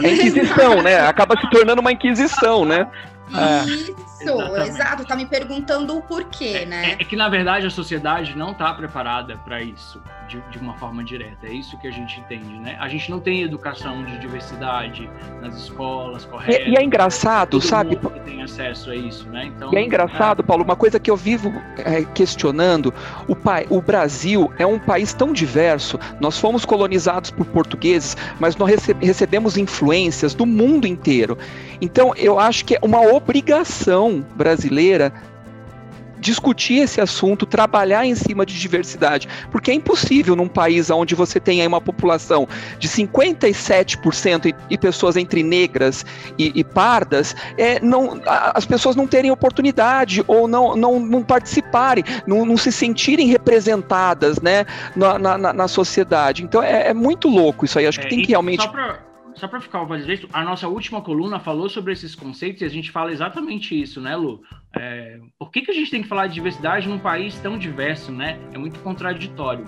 É 0.02 0.12
inquisição, 0.12 0.82
né? 0.82 1.00
Acaba 1.00 1.38
se 1.38 1.48
tornando 1.50 1.80
uma 1.80 1.92
inquisição, 1.92 2.64
né? 2.64 2.86
É. 3.34 3.64
Isso, 3.68 3.94
Exatamente. 4.20 4.68
exato. 4.68 5.04
Tá 5.04 5.16
me 5.16 5.26
perguntando 5.26 5.96
o 5.96 6.02
porquê, 6.02 6.60
é, 6.62 6.66
né? 6.66 6.90
É, 6.90 6.92
é, 6.92 6.96
que, 7.04 7.16
na 7.16 7.28
verdade, 7.28 7.66
a 7.66 7.70
sociedade 7.70 8.36
não 8.36 8.52
está 8.52 8.72
preparada 8.72 9.36
para 9.38 9.62
isso 9.62 10.00
de, 10.28 10.40
de, 10.50 10.58
uma 10.58 10.74
forma 10.74 11.02
direta. 11.04 11.46
É 11.46 11.52
isso 11.52 11.78
que 11.78 11.86
a 11.86 11.90
gente 11.90 12.20
entende, 12.20 12.54
né? 12.58 12.76
A 12.80 12.88
gente 12.88 13.10
não 13.10 13.20
tem 13.20 13.42
educação 13.42 14.04
de 14.04 14.18
diversidade 14.18 15.08
nas 15.40 15.56
escolas, 15.56 16.24
correto? 16.24 16.68
E, 16.68 16.72
e 16.72 16.76
é 16.76 16.82
engraçado, 16.82 17.52
Todo 17.52 17.62
sabe? 17.62 17.96
Mundo 17.96 18.20
tem 18.24 18.42
acesso 18.42 18.90
a 18.90 18.96
isso, 18.96 19.28
né? 19.28 19.46
Então, 19.46 19.72
e 19.72 19.76
é 19.76 19.82
engraçado, 19.82 20.42
é... 20.42 20.46
Paulo, 20.46 20.64
uma 20.64 20.76
coisa 20.76 20.98
que 20.98 21.10
eu 21.10 21.16
vivo 21.16 21.52
é, 21.78 22.04
questionando: 22.14 22.92
o, 23.28 23.34
pai, 23.36 23.66
o 23.68 23.80
Brasil 23.80 24.52
é 24.58 24.66
um 24.66 24.78
país 24.78 25.12
tão 25.12 25.32
diverso. 25.32 25.98
Nós 26.20 26.38
fomos 26.38 26.64
colonizados 26.64 27.30
por 27.30 27.46
portugueses, 27.46 28.16
mas 28.38 28.56
nós 28.56 28.70
recebemos 29.00 29.56
influências 29.56 30.34
do 30.34 30.46
mundo 30.46 30.86
inteiro. 30.86 31.36
Então, 31.80 32.14
eu 32.16 32.38
acho 32.38 32.64
que 32.64 32.76
é 32.76 32.78
uma 32.82 33.00
obrigação 33.00 34.03
brasileira 34.34 35.12
discutir 36.24 36.78
esse 36.78 37.02
assunto, 37.02 37.44
trabalhar 37.44 38.06
em 38.06 38.14
cima 38.14 38.46
de 38.46 38.58
diversidade, 38.58 39.28
porque 39.50 39.70
é 39.70 39.74
impossível 39.74 40.34
num 40.34 40.48
país 40.48 40.88
onde 40.88 41.14
você 41.14 41.38
tem 41.38 41.60
aí 41.60 41.66
uma 41.66 41.82
população 41.82 42.48
de 42.78 42.88
57% 42.88 44.46
e, 44.46 44.54
e 44.70 44.78
pessoas 44.78 45.16
entre 45.18 45.42
negras 45.42 46.04
e, 46.38 46.50
e 46.54 46.64
pardas, 46.64 47.36
é, 47.58 47.78
não, 47.80 48.22
as 48.26 48.64
pessoas 48.64 48.96
não 48.96 49.06
terem 49.06 49.30
oportunidade 49.30 50.24
ou 50.26 50.48
não, 50.48 50.74
não, 50.74 50.98
não 50.98 51.22
participarem, 51.22 52.02
não, 52.26 52.46
não 52.46 52.56
se 52.56 52.72
sentirem 52.72 53.28
representadas 53.28 54.40
né, 54.40 54.64
na, 54.96 55.18
na, 55.18 55.52
na 55.52 55.68
sociedade. 55.68 56.42
Então 56.42 56.62
é, 56.62 56.88
é, 56.88 56.94
muito 56.94 57.28
louco 57.28 57.66
isso 57.66 57.78
aí, 57.78 57.86
acho 57.86 58.00
que 58.00 58.06
é, 58.06 58.08
tem 58.08 58.22
que 58.22 58.28
realmente. 58.28 58.62
Só 58.62 58.68
pra 58.68 59.13
só 59.34 59.48
para 59.48 59.60
ficar 59.60 59.82
o 59.82 59.86
valideiro, 59.86 60.28
a 60.32 60.42
nossa 60.42 60.68
última 60.68 61.00
coluna 61.00 61.38
falou 61.40 61.68
sobre 61.68 61.92
esses 61.92 62.14
conceitos 62.14 62.62
e 62.62 62.64
a 62.64 62.68
gente 62.68 62.90
fala 62.90 63.12
exatamente 63.12 63.80
isso, 63.80 64.00
né, 64.00 64.14
Lu? 64.16 64.40
É, 64.76 65.18
por 65.38 65.50
que, 65.50 65.62
que 65.62 65.70
a 65.70 65.74
gente 65.74 65.90
tem 65.90 66.02
que 66.02 66.08
falar 66.08 66.26
de 66.26 66.34
diversidade 66.34 66.88
num 66.88 66.98
país 66.98 67.34
tão 67.40 67.58
diverso, 67.58 68.12
né? 68.12 68.38
É 68.52 68.58
muito 68.58 68.78
contraditório. 68.80 69.64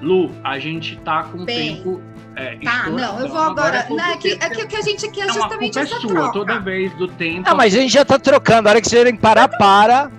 Lu, 0.00 0.30
a 0.42 0.58
gente 0.58 0.96
tá 0.98 1.22
com 1.24 1.44
Bem, 1.44 1.76
tempo. 1.76 2.02
É, 2.34 2.56
Tá, 2.56 2.88
não, 2.90 3.20
eu 3.20 3.28
vou 3.28 3.38
agora. 3.38 3.86
não, 3.88 4.04
é, 4.04 4.16
que, 4.16 4.32
é 4.32 4.50
que 4.50 4.62
o 4.62 4.66
que 4.68 4.76
a 4.76 4.80
gente 4.80 5.08
quer 5.10 5.22
é 5.22 5.26
Não, 5.26 5.30
a 5.30 5.38
justamente 5.38 5.78
culpa 5.78 5.80
é 5.80 5.86
sua, 5.86 6.10
troca. 6.10 6.32
toda 6.32 6.58
vez 6.60 6.92
do 6.94 7.06
tempo. 7.06 7.48
Ah, 7.48 7.54
mas 7.54 7.74
a 7.74 7.80
gente 7.80 7.92
já 7.92 8.04
tá 8.04 8.18
trocando. 8.18 8.68
A 8.68 8.72
hora 8.72 8.80
que 8.80 8.88
vocês 8.88 9.02
querem 9.02 9.16
parar, 9.16 9.46
para. 9.48 10.10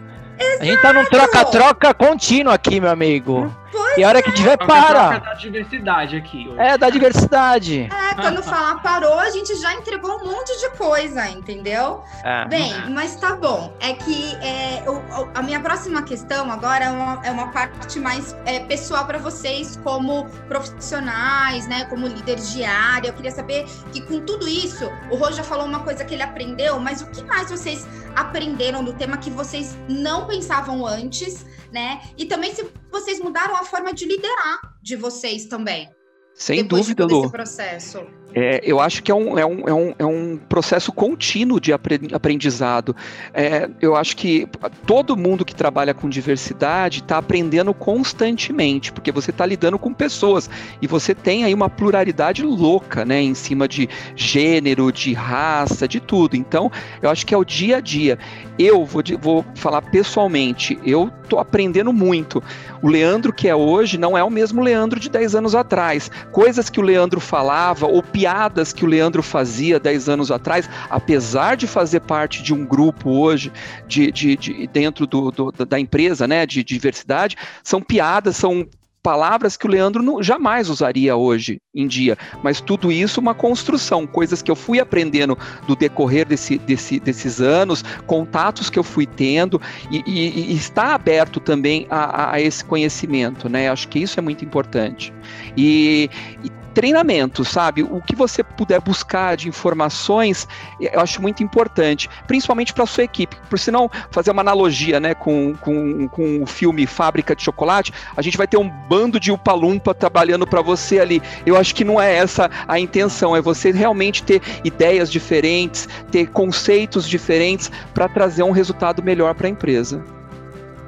A 0.60 0.65
gente 0.65 0.82
tá 0.82 0.93
num 0.93 1.06
troca-troca 1.06 1.93
contínuo 1.93 2.54
aqui, 2.54 2.80
meu 2.80 2.91
amigo. 2.91 3.54
E 3.97 4.03
a 4.03 4.07
hora 4.07 4.21
que 4.21 4.31
tiver, 4.31 4.57
Troca- 4.57 4.73
troca 4.73 4.93
para. 4.93 5.19
da 5.19 5.33
diversidade 5.36 6.15
aqui. 6.15 6.47
hoje. 6.49 6.59
É, 6.59 6.77
da 6.77 6.89
diversidade. 6.89 7.81
É, 7.91 8.15
quando 8.15 8.41
falar 8.43 8.81
parou, 8.81 9.19
a 9.19 9.29
gente 9.29 9.55
já 9.55 9.73
entregou 9.73 10.17
um 10.21 10.25
monte 10.31 10.57
de 10.59 10.69
coisa, 10.77 11.27
entendeu? 11.29 12.03
É. 12.23 12.45
Bem, 12.47 12.73
mas 12.89 13.15
tá 13.15 13.36
bom. 13.36 13.73
É 13.79 13.93
que 13.93 14.36
é, 14.41 14.83
o- 14.89 15.29
a 15.33 15.41
minha 15.41 15.59
próxima 15.59 16.01
questão 16.03 16.51
agora 16.51 16.86
é 16.86 16.89
uma, 16.91 17.21
é 17.25 17.31
uma 17.31 17.47
parte 17.51 17.99
mais 17.99 18.36
é, 18.45 18.59
pessoal 18.62 19.05
para 19.05 19.17
vocês, 19.19 19.79
como 19.83 20.25
profissionais, 20.47 21.67
né? 21.67 21.86
Como 21.86 22.07
líderes 22.07 22.51
de 22.51 22.63
área. 22.63 23.09
Eu 23.09 23.13
queria 23.13 23.31
saber 23.31 23.65
que 23.91 24.01
com 24.01 24.19
tudo 24.19 24.47
isso, 24.47 24.89
o 25.12 25.15
Rô 25.15 25.31
já 25.31 25.43
falou 25.43 25.65
uma 25.65 25.79
coisa 25.79 26.03
que 26.03 26.13
ele 26.13 26.23
aprendeu, 26.23 26.79
mas 26.79 27.01
o 27.01 27.07
que 27.07 27.23
mais 27.23 27.49
vocês 27.49 27.88
aprenderam 28.15 28.83
do 28.83 28.93
tema 28.93 29.17
que 29.17 29.29
vocês 29.29 29.77
não 29.88 30.25
pensavam 30.27 30.86
antes, 30.86 31.45
né? 31.71 32.01
E 32.17 32.25
também 32.25 32.53
se 32.53 32.63
vocês 32.93 33.19
mudaram 33.19 33.56
a 33.58 33.65
forma 33.65 33.91
de 33.93 34.06
liderar 34.06 34.77
de 34.82 34.95
vocês 34.95 35.45
também. 35.47 35.89
Sem 36.34 36.63
dúvida, 36.63 37.06
Lu. 37.06 37.23
esse 37.23 37.32
processo. 37.32 38.08
É, 38.36 38.62
eu 38.63 38.80
acho 38.80 39.04
que 39.04 39.12
é 39.12 39.15
um, 39.15 39.38
é 39.38 39.46
um, 39.46 39.67
é 39.67 39.74
um, 39.74 39.93
é 40.00 40.06
um 40.06 40.38
processo 40.50 40.91
contínuo 40.91 41.60
de 41.60 41.72
apre- 41.72 42.10
aprendizado. 42.12 42.96
É, 43.34 43.69
eu 43.80 43.96
acho 43.96 44.17
que 44.17 44.48
todo 44.88 45.15
mundo 45.15 45.46
que 45.46 45.54
trabalha 45.54 45.93
com 45.93 46.10
diversidade 46.10 47.00
está 47.00 47.17
aprendendo 47.17 47.74
constantemente, 47.74 48.91
porque 48.91 49.12
você 49.12 49.32
está 49.32 49.46
lidando 49.46 49.78
com 49.78 49.93
pessoas 49.93 50.50
e 50.82 50.88
você 50.88 51.13
tem 51.13 51.43
aí 51.43 51.54
uma 51.54 51.69
pluralidade 51.69 52.43
louca, 52.43 53.06
né, 53.06 53.22
em 53.22 53.36
cima 53.36 53.67
de 53.67 53.88
gênero, 54.15 54.91
de 54.91 55.13
raça, 55.13 55.88
de 55.88 56.00
tudo. 56.00 56.36
Então, 56.36 56.72
eu 57.02 57.10
acho 57.10 57.26
que 57.26 57.34
é 57.34 57.38
o 57.38 57.46
dia 57.46 57.78
a 57.78 57.82
dia. 57.82 58.17
Eu 58.58 58.86
vou, 58.86 59.04
vou 59.19 59.46
falar 59.56 59.82
pessoalmente, 59.82 60.80
eu 60.84 61.12
estou 61.24 61.39
aprendendo 61.39 61.91
muito. 61.93 62.43
O 62.82 62.88
Leandro 62.88 63.34
que 63.34 63.48
é 63.48 63.56
hoje 63.56 63.98
não 63.98 64.17
é 64.17 64.24
o 64.24 64.30
mesmo 64.30 64.62
Leandro 64.62 65.00
de 65.00 65.10
10 65.10 65.36
anos 65.36 65.56
atrás. 65.56 66.12
Coisas 66.32 66.69
que 66.69 66.80
o 66.80 66.84
Leandro 66.84 67.19
falava 67.19 67.88
ou 67.88 68.04
piadas 68.23 68.71
que 68.71 68.86
o 68.86 68.88
Leandro 68.88 69.21
fazia 69.21 69.77
10 69.77 70.07
anos 70.07 70.31
atrás, 70.31 70.69
apesar 70.89 71.57
de 71.57 71.67
fazer 71.67 71.99
parte 71.99 72.41
de 72.41 72.53
um 72.53 72.65
grupo 72.65 73.09
hoje 73.09 73.51
de, 73.86 74.09
de- 74.13 74.38
de- 74.38 74.67
dentro 74.67 75.05
do, 75.05 75.29
do- 75.29 75.51
da 75.51 75.77
empresa, 75.77 76.25
né, 76.25 76.45
de 76.45 76.63
diversidade, 76.63 77.36
são 77.62 77.81
piadas, 77.81 78.38
são 78.38 78.65
palavras 79.03 79.57
que 79.57 79.65
o 79.67 79.69
Leandro 79.69 80.01
não- 80.01 80.23
jamais 80.23 80.69
usaria 80.69 81.13
hoje 81.17 81.57
em 81.75 81.86
dia, 81.86 82.17
mas 82.41 82.62
tudo 82.62 82.89
isso 82.89 83.19
uma 83.19 83.33
construção, 83.33 84.07
coisas 84.07 84.41
que 84.41 84.49
eu 84.49 84.55
fui 84.55 84.79
aprendendo 84.79 85.38
no 85.67 85.75
decorrer 85.75 86.25
desse, 86.25 86.57
desse- 86.59 87.01
desses 87.01 87.41
anos, 87.41 87.83
contatos 88.07 88.69
que 88.69 88.79
eu 88.79 88.83
fui 88.83 89.05
tendo 89.05 89.62
e, 89.91 90.01
e- 90.07 90.53
e 90.53 90.55
está 90.55 90.95
aberto 90.95 91.41
também 91.41 91.86
a- 91.89 92.31
a 92.31 92.39
esse 92.39 92.63
conhecimento, 92.63 93.49
né? 93.49 93.67
Acho 93.69 93.89
que 93.89 93.99
isso 93.99 94.17
é 94.17 94.23
muito 94.23 94.45
importante. 94.45 95.12
E, 95.55 96.09
e 96.43 96.51
treinamento, 96.73 97.45
sabe? 97.45 97.83
O 97.83 98.01
que 98.01 98.15
você 98.15 98.43
puder 98.43 98.81
buscar 98.81 99.38
de 99.38 99.47
informações, 99.47 100.47
eu 100.79 100.99
acho 100.99 101.21
muito 101.21 101.43
importante, 101.43 102.09
principalmente 102.27 102.73
para 102.73 102.83
a 102.83 102.88
sua 102.88 103.03
equipe. 103.03 103.38
Por 103.49 103.59
se 103.59 103.71
não 103.71 103.89
fazer 104.12 104.31
uma 104.31 104.41
analogia, 104.41 104.99
né, 104.99 105.13
com, 105.13 105.53
com, 105.62 106.07
com 106.07 106.41
o 106.41 106.45
filme 106.45 106.86
Fábrica 106.88 107.36
de 107.36 107.43
Chocolate, 107.43 107.93
a 108.17 108.21
gente 108.21 108.38
vai 108.38 108.47
ter 108.47 108.57
um 108.57 108.69
bando 108.69 109.19
de 109.19 109.31
upalumpa 109.31 109.93
trabalhando 109.93 110.47
para 110.47 110.62
você 110.62 110.99
ali. 110.99 111.21
Eu 111.45 111.55
acho 111.55 111.75
que 111.75 111.83
não 111.83 112.01
é 112.01 112.15
essa 112.15 112.49
a 112.67 112.79
intenção, 112.79 113.36
é 113.36 113.41
você 113.41 113.71
realmente 113.71 114.23
ter 114.23 114.41
ideias 114.63 115.12
diferentes, 115.12 115.88
ter 116.12 116.27
conceitos 116.27 117.07
diferentes 117.07 117.71
para 117.93 118.09
trazer 118.09 118.43
um 118.43 118.51
resultado 118.51 119.03
melhor 119.03 119.36
para 119.36 119.47
a 119.47 119.49
empresa. 119.49 120.03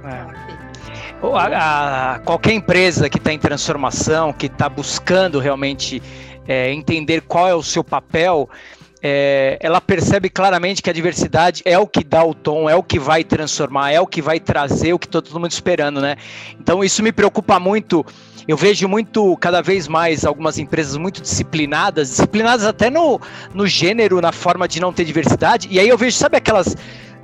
Ou 0.03 0.44
a- 1.21 2.15
a- 2.15 2.19
qualquer 2.19 2.53
empresa 2.53 3.09
que 3.09 3.17
está 3.17 3.33
em 3.33 3.39
transformação, 3.39 4.31
que 4.33 4.45
está 4.47 4.69
buscando 4.69 5.39
realmente 5.39 6.01
é, 6.47 6.71
entender 6.71 7.21
qual 7.21 7.47
é 7.47 7.55
o 7.55 7.63
seu 7.63 7.83
papel, 7.83 8.47
é, 9.01 9.57
ela 9.59 9.81
percebe 9.81 10.29
claramente 10.29 10.81
que 10.81 10.89
a 10.89 10.93
diversidade 10.93 11.61
é 11.65 11.77
o 11.77 11.87
que 11.87 12.03
dá 12.03 12.23
o 12.23 12.33
tom, 12.35 12.69
é 12.69 12.75
o 12.75 12.83
que 12.83 12.99
vai 12.99 13.23
transformar, 13.23 13.91
é 13.91 13.99
o 13.99 14.05
que 14.05 14.21
vai 14.21 14.39
trazer 14.39 14.93
o 14.93 14.99
que 14.99 15.07
tá 15.07 15.21
todo 15.21 15.39
mundo 15.39 15.51
esperando, 15.51 15.99
né? 16.01 16.15
Então 16.59 16.83
isso 16.83 17.01
me 17.01 17.11
preocupa 17.11 17.59
muito. 17.59 18.05
Eu 18.47 18.55
vejo 18.55 18.87
muito, 18.87 19.35
cada 19.37 19.59
vez 19.61 19.87
mais, 19.87 20.23
algumas 20.23 20.59
empresas 20.59 20.97
muito 20.97 21.19
disciplinadas, 21.19 22.09
disciplinadas 22.09 22.63
até 22.65 22.91
no, 22.91 23.19
no 23.53 23.65
gênero, 23.65 24.21
na 24.21 24.31
forma 24.31 24.67
de 24.67 24.79
não 24.79 24.93
ter 24.93 25.03
diversidade. 25.03 25.67
E 25.71 25.79
aí 25.79 25.89
eu 25.89 25.97
vejo, 25.97 26.15
sabe 26.15 26.37
aquelas 26.37 26.75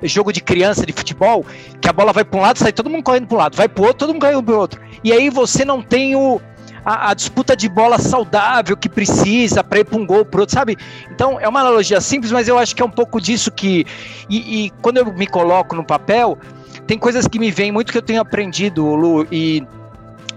jogo 0.08 0.32
de 0.32 0.40
criança 0.40 0.84
de 0.86 0.92
futebol, 0.92 1.44
que 1.80 1.88
a 1.88 1.92
bola 1.92 2.12
vai 2.12 2.24
para 2.24 2.38
um 2.38 2.42
lado, 2.42 2.58
sai 2.58 2.72
todo 2.72 2.90
mundo 2.90 3.02
correndo 3.02 3.26
para 3.26 3.36
um 3.36 3.40
lado, 3.40 3.56
vai 3.56 3.68
para 3.68 3.82
o 3.82 3.86
outro, 3.86 3.98
todo 3.98 4.12
mundo 4.12 4.20
correndo 4.20 4.42
para 4.42 4.54
o 4.54 4.58
outro. 4.58 4.80
E 5.02 5.12
aí 5.12 5.30
você 5.30 5.64
não 5.64 5.82
tem 5.82 6.16
o, 6.16 6.40
a, 6.84 7.10
a 7.10 7.14
disputa 7.14 7.56
de 7.56 7.68
bola 7.68 7.98
saudável 7.98 8.76
que 8.76 8.88
precisa 8.88 9.62
para 9.62 9.80
ir 9.80 9.84
para 9.84 9.98
um 9.98 10.06
gol, 10.06 10.24
para 10.24 10.40
outro, 10.40 10.54
sabe? 10.54 10.76
Então 11.10 11.38
é 11.40 11.48
uma 11.48 11.60
analogia 11.60 12.00
simples, 12.00 12.32
mas 12.32 12.48
eu 12.48 12.58
acho 12.58 12.74
que 12.74 12.82
é 12.82 12.84
um 12.84 12.90
pouco 12.90 13.20
disso 13.20 13.50
que. 13.50 13.86
E, 14.28 14.66
e 14.66 14.70
quando 14.82 14.98
eu 14.98 15.12
me 15.12 15.26
coloco 15.26 15.74
no 15.74 15.84
papel, 15.84 16.38
tem 16.86 16.98
coisas 16.98 17.26
que 17.26 17.38
me 17.38 17.50
vêm 17.50 17.72
muito 17.72 17.92
que 17.92 17.98
eu 17.98 18.02
tenho 18.02 18.20
aprendido, 18.20 18.84
Lu, 18.94 19.26
e 19.30 19.62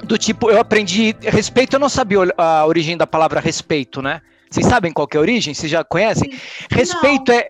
do 0.03 0.17
tipo, 0.17 0.51
eu 0.51 0.59
aprendi 0.59 1.15
respeito, 1.21 1.75
eu 1.75 1.79
não 1.79 1.89
sabia 1.89 2.19
a 2.37 2.65
origem 2.65 2.95
da 2.95 3.07
palavra 3.07 3.39
respeito, 3.39 4.01
né? 4.01 4.21
Vocês 4.49 4.67
sabem 4.67 4.91
qual 4.93 5.07
é 5.11 5.17
a 5.17 5.19
origem? 5.19 5.53
Vocês 5.53 5.71
já 5.71 5.83
conhecem? 5.83 6.31
Respeito 6.69 7.31
é 7.31 7.49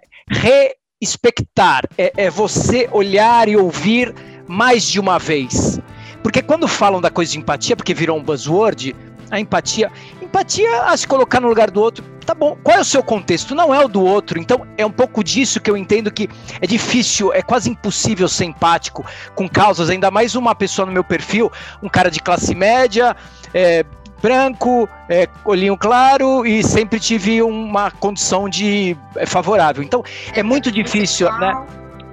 respectar, 1.05 1.83
é, 1.97 2.11
é 2.17 2.29
você 2.31 2.89
olhar 2.91 3.47
e 3.47 3.55
ouvir 3.55 4.13
mais 4.47 4.83
de 4.83 4.99
uma 4.99 5.19
vez. 5.19 5.79
Porque 6.23 6.41
quando 6.41 6.67
falam 6.67 6.99
da 6.99 7.11
coisa 7.11 7.31
de 7.31 7.37
empatia, 7.37 7.75
porque 7.75 7.93
virou 7.93 8.17
um 8.17 8.23
buzzword, 8.23 8.95
a 9.29 9.39
empatia, 9.39 9.91
empatia 10.19 10.83
a 10.83 10.97
se 10.97 11.07
colocar 11.07 11.39
no 11.39 11.47
lugar 11.47 11.69
do 11.69 11.79
outro, 11.79 12.03
tá 12.25 12.33
bom. 12.33 12.57
Qual 12.63 12.75
é 12.75 12.81
o 12.81 12.85
seu 12.85 13.03
contexto? 13.03 13.53
Não 13.53 13.73
é 13.73 13.85
o 13.85 13.87
do 13.87 14.03
outro. 14.03 14.39
Então 14.39 14.65
é 14.77 14.85
um 14.85 14.91
pouco 14.91 15.23
disso 15.23 15.59
que 15.59 15.69
eu 15.69 15.77
entendo 15.77 16.11
que 16.11 16.27
é 16.59 16.65
difícil, 16.65 17.31
é 17.31 17.43
quase 17.43 17.69
impossível 17.69 18.27
ser 18.27 18.45
empático 18.45 19.05
com 19.35 19.47
causas, 19.47 19.91
ainda 19.91 20.09
mais 20.09 20.33
uma 20.35 20.55
pessoa 20.55 20.87
no 20.87 20.91
meu 20.91 21.03
perfil, 21.03 21.51
um 21.83 21.89
cara 21.89 22.09
de 22.09 22.19
classe 22.19 22.55
média, 22.55 23.15
é, 23.53 23.85
branco, 24.25 24.89
é, 25.07 25.29
olhinho 25.45 25.77
claro 25.77 26.47
e 26.47 26.63
sempre 26.63 26.99
tive 26.99 27.43
uma 27.43 27.91
condição 27.91 28.49
de 28.49 28.97
é, 29.15 29.23
favorável. 29.27 29.83
Então 29.83 30.03
é 30.33 30.41
muito 30.41 30.71
difícil, 30.71 31.31
né? 31.33 31.63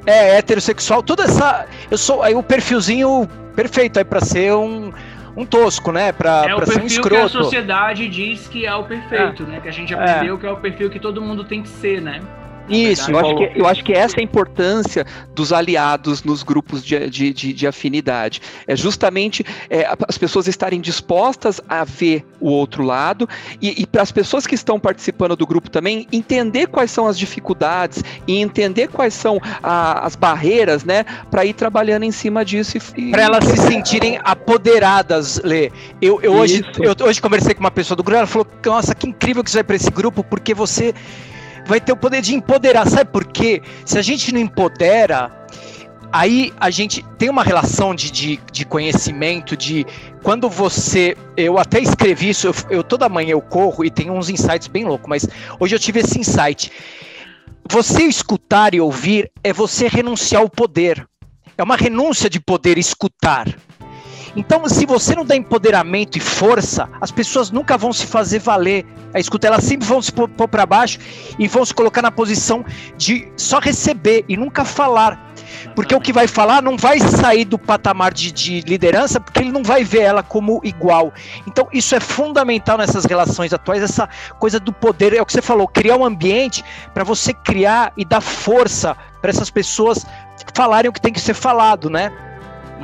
É 0.04 0.36
heterossexual, 0.36 1.02
toda 1.02 1.24
essa, 1.24 1.64
eu 1.90 1.96
sou 1.96 2.22
aí 2.22 2.34
o 2.34 2.42
perfilzinho 2.42 3.26
perfeito 3.56 3.98
aí 3.98 4.04
para 4.04 4.20
ser 4.20 4.52
um 4.52 4.92
um 5.34 5.46
tosco, 5.46 5.90
né? 5.90 6.12
Pra, 6.12 6.42
é 6.44 6.48
ser 6.48 6.54
um 6.54 6.58
perfil 6.58 6.80
que 6.80 6.86
escroto. 6.88 7.24
a 7.24 7.28
sociedade 7.30 8.06
diz 8.06 8.46
que 8.46 8.66
é 8.66 8.74
o 8.74 8.84
perfeito, 8.84 9.44
né? 9.44 9.60
Que 9.62 9.68
a 9.70 9.72
gente 9.72 9.94
aprendeu 9.94 10.36
que 10.36 10.44
é 10.44 10.50
o 10.50 10.56
perfil 10.58 10.90
que 10.90 11.00
todo 11.00 11.22
mundo 11.22 11.44
tem 11.44 11.62
que 11.62 11.70
ser, 11.70 12.02
né? 12.02 12.20
Isso, 12.68 13.10
Eu 13.10 13.18
acho, 13.18 13.36
que, 13.36 13.52
eu 13.60 13.66
acho 13.66 13.84
que 13.84 13.92
essa 13.92 14.16
é 14.16 14.20
a 14.20 14.22
importância 14.22 15.04
dos 15.34 15.52
aliados 15.52 16.22
nos 16.22 16.42
grupos 16.42 16.84
de, 16.84 17.08
de, 17.10 17.32
de, 17.32 17.52
de 17.52 17.66
afinidade. 17.66 18.40
É 18.66 18.74
justamente 18.76 19.44
é, 19.68 19.86
as 20.08 20.16
pessoas 20.16 20.46
estarem 20.46 20.80
dispostas 20.80 21.60
a 21.68 21.84
ver 21.84 22.24
o 22.40 22.50
outro 22.50 22.82
lado 22.82 23.28
e, 23.60 23.82
e 23.82 23.86
para 23.86 24.02
as 24.02 24.12
pessoas 24.12 24.46
que 24.46 24.54
estão 24.54 24.78
participando 24.80 25.36
do 25.36 25.46
grupo 25.46 25.68
também 25.70 26.06
entender 26.12 26.66
quais 26.68 26.90
são 26.90 27.06
as 27.06 27.18
dificuldades 27.18 28.02
e 28.26 28.38
entender 28.38 28.88
quais 28.88 29.14
são 29.14 29.38
a- 29.62 30.06
as 30.06 30.16
barreiras, 30.16 30.84
né, 30.84 31.04
para 31.30 31.44
ir 31.44 31.54
trabalhando 31.54 32.04
em 32.04 32.12
cima 32.12 32.44
disso. 32.44 32.78
E, 32.96 33.10
Pra 33.10 33.22
elas 33.22 33.44
se 33.44 33.56
sentirem 33.68 34.18
apoderadas, 34.24 35.40
Lê. 35.44 35.70
Eu, 36.00 36.20
eu 36.22 36.32
hoje, 36.34 36.64
eu 36.80 36.94
hoje 37.06 37.20
conversei 37.20 37.54
com 37.54 37.60
uma 37.60 37.70
pessoa 37.70 37.96
do 37.96 38.02
grupo, 38.02 38.18
ela 38.18 38.26
falou: 38.26 38.46
Nossa, 38.64 38.94
que 38.94 39.08
incrível 39.08 39.42
que 39.42 39.50
você 39.50 39.58
vai 39.58 39.64
pra 39.64 39.76
esse 39.76 39.90
grupo, 39.90 40.22
porque 40.24 40.54
você 40.54 40.94
vai 41.66 41.80
ter 41.80 41.92
o 41.92 41.96
poder 41.96 42.20
de 42.20 42.34
empoderar. 42.34 42.88
Sabe 42.88 43.10
por 43.10 43.24
quê? 43.26 43.62
Se 43.84 43.98
a 43.98 44.02
gente 44.02 44.32
não 44.32 44.40
empodera, 44.40 45.30
aí 46.12 46.52
a 46.60 46.70
gente 46.70 47.02
tem 47.18 47.30
uma 47.30 47.42
relação 47.42 47.94
de, 47.94 48.10
de, 48.10 48.40
de 48.52 48.64
conhecimento, 48.64 49.56
de 49.56 49.86
quando 50.22 50.48
você. 50.48 51.16
Eu 51.36 51.58
até 51.58 51.80
escrevi 51.80 52.30
isso, 52.30 52.46
eu, 52.48 52.54
eu 52.70 52.84
toda 52.84 53.08
manhã 53.08 53.32
eu 53.32 53.40
corro 53.40 53.84
e 53.84 53.90
tenho 53.90 54.12
uns 54.12 54.28
insights 54.28 54.68
bem 54.68 54.84
loucos, 54.84 55.08
mas 55.08 55.26
hoje 55.58 55.74
eu 55.74 55.78
tive 55.78 56.00
esse 56.00 56.18
insight. 56.18 56.70
Você 57.70 58.02
escutar 58.02 58.74
e 58.74 58.80
ouvir 58.80 59.30
é 59.42 59.52
você 59.52 59.88
renunciar 59.88 60.42
ao 60.42 60.48
poder. 60.48 61.06
É 61.56 61.62
uma 61.62 61.76
renúncia 61.76 62.28
de 62.28 62.40
poder 62.40 62.76
escutar. 62.76 63.46
Então, 64.34 64.66
se 64.66 64.86
você 64.86 65.14
não 65.14 65.24
dá 65.24 65.36
empoderamento 65.36 66.16
e 66.16 66.20
força, 66.20 66.88
as 67.00 67.10
pessoas 67.10 67.50
nunca 67.50 67.76
vão 67.76 67.92
se 67.92 68.06
fazer 68.06 68.38
valer. 68.38 68.86
A 69.12 69.20
escuta, 69.20 69.46
elas 69.46 69.64
sempre 69.64 69.86
vão 69.86 70.00
se 70.00 70.10
pôr 70.10 70.48
para 70.48 70.64
baixo 70.64 70.98
e 71.38 71.46
vão 71.46 71.64
se 71.64 71.74
colocar 71.74 72.00
na 72.00 72.10
posição 72.10 72.64
de 72.96 73.30
só 73.36 73.58
receber 73.58 74.24
e 74.28 74.36
nunca 74.36 74.64
falar. 74.64 75.32
Porque 75.74 75.94
o 75.94 76.00
que 76.00 76.14
vai 76.14 76.26
falar 76.26 76.62
não 76.62 76.78
vai 76.78 76.98
sair 76.98 77.44
do 77.44 77.58
patamar 77.58 78.14
de, 78.14 78.32
de, 78.32 78.60
liderança, 78.62 79.20
porque 79.20 79.40
ele 79.40 79.52
não 79.52 79.62
vai 79.62 79.84
ver 79.84 80.00
ela 80.00 80.22
como 80.22 80.62
igual. 80.64 81.12
Então, 81.46 81.68
isso 81.70 81.94
é 81.94 82.00
fundamental 82.00 82.78
nessas 82.78 83.04
relações 83.04 83.52
atuais, 83.52 83.82
essa 83.82 84.08
coisa 84.38 84.58
do 84.58 84.72
poder. 84.72 85.12
É 85.12 85.20
o 85.20 85.26
que 85.26 85.32
você 85.32 85.42
falou, 85.42 85.68
criar 85.68 85.96
um 85.96 86.04
ambiente 86.04 86.64
para 86.94 87.04
você 87.04 87.34
criar 87.34 87.92
e 87.98 88.04
dar 88.04 88.22
força 88.22 88.96
para 89.20 89.30
essas 89.30 89.50
pessoas 89.50 90.06
falarem 90.54 90.88
o 90.88 90.92
que 90.92 91.00
tem 91.00 91.12
que 91.12 91.20
ser 91.20 91.34
falado, 91.34 91.90
né? 91.90 92.10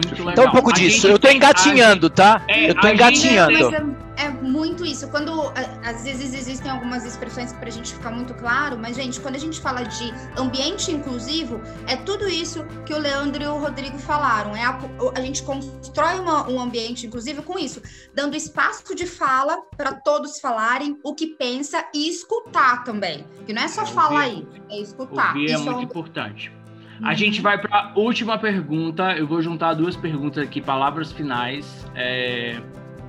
Muito 0.05 0.25
legal. 0.25 0.33
Então, 0.33 0.47
um 0.47 0.51
pouco 0.51 0.73
disso. 0.73 1.09
Eu 1.09 1.19
tô 1.19 1.29
engatinhando, 1.29 2.09
tá? 2.09 2.43
É, 2.47 2.71
eu 2.71 2.75
tô 2.75 2.87
engatinhando. 2.89 3.75
É, 4.17 4.25
é, 4.25 4.29
muito 4.29 4.85
isso. 4.85 5.09
Quando 5.09 5.53
às 5.85 6.05
vezes 6.05 6.35
existem 6.35 6.71
algumas 6.71 7.05
expressões 7.05 7.53
para 7.53 7.69
a 7.69 7.71
gente 7.71 7.93
ficar 7.93 8.11
muito 8.11 8.33
claro, 8.35 8.79
mas, 8.79 8.97
gente, 8.97 9.21
quando 9.21 9.35
a 9.35 9.39
gente 9.39 9.61
fala 9.61 9.83
de 9.83 10.13
ambiente 10.37 10.93
inclusivo, 10.93 11.61
é 11.87 11.97
tudo 11.97 12.29
isso 12.29 12.65
que 12.87 12.95
o 12.95 12.99
Leandro 12.99 13.43
e 13.43 13.47
o 13.47 13.59
Rodrigo 13.59 13.99
falaram. 13.99 14.55
É 14.55 14.65
a, 14.65 14.79
a 15.15 15.21
gente 15.21 15.43
constrói 15.43 16.21
uma, 16.21 16.49
um 16.49 16.61
ambiente 16.61 17.07
inclusivo 17.07 17.43
com 17.43 17.59
isso, 17.59 17.83
dando 18.15 18.37
espaço 18.37 18.95
de 18.95 19.07
fala 19.07 19.59
para 19.77 19.93
todos 19.93 20.39
falarem 20.39 20.97
o 21.03 21.15
que 21.15 21.27
pensa 21.27 21.85
e 21.93 22.09
escutar 22.09 22.85
também. 22.85 23.25
Que 23.47 23.53
não 23.53 23.63
é 23.63 23.69
só 23.69 23.85
falar 23.85 24.21
aí, 24.21 24.47
é 24.71 24.81
escutar. 24.81 25.35
Ouvir 25.35 25.51
é 25.51 25.55
isso 25.55 25.63
é 25.63 25.65
muito 25.65 25.77
é 25.77 25.79
um... 25.79 25.83
importante. 25.83 26.58
A 27.03 27.15
gente 27.15 27.41
vai 27.41 27.59
para 27.59 27.77
a 27.77 27.93
última 27.99 28.39
pergunta. 28.39 29.17
Eu 29.17 29.27
vou 29.27 29.41
juntar 29.41 29.75
duas 29.75 29.97
perguntas 29.97 30.43
aqui, 30.43 30.61
palavras 30.61 31.13
finais, 31.13 31.87
é, 31.95 32.61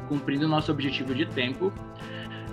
cumprindo 0.07 0.45
o 0.45 0.49
nosso 0.49 0.71
objetivo 0.71 1.13
de 1.15 1.25
tempo. 1.25 1.73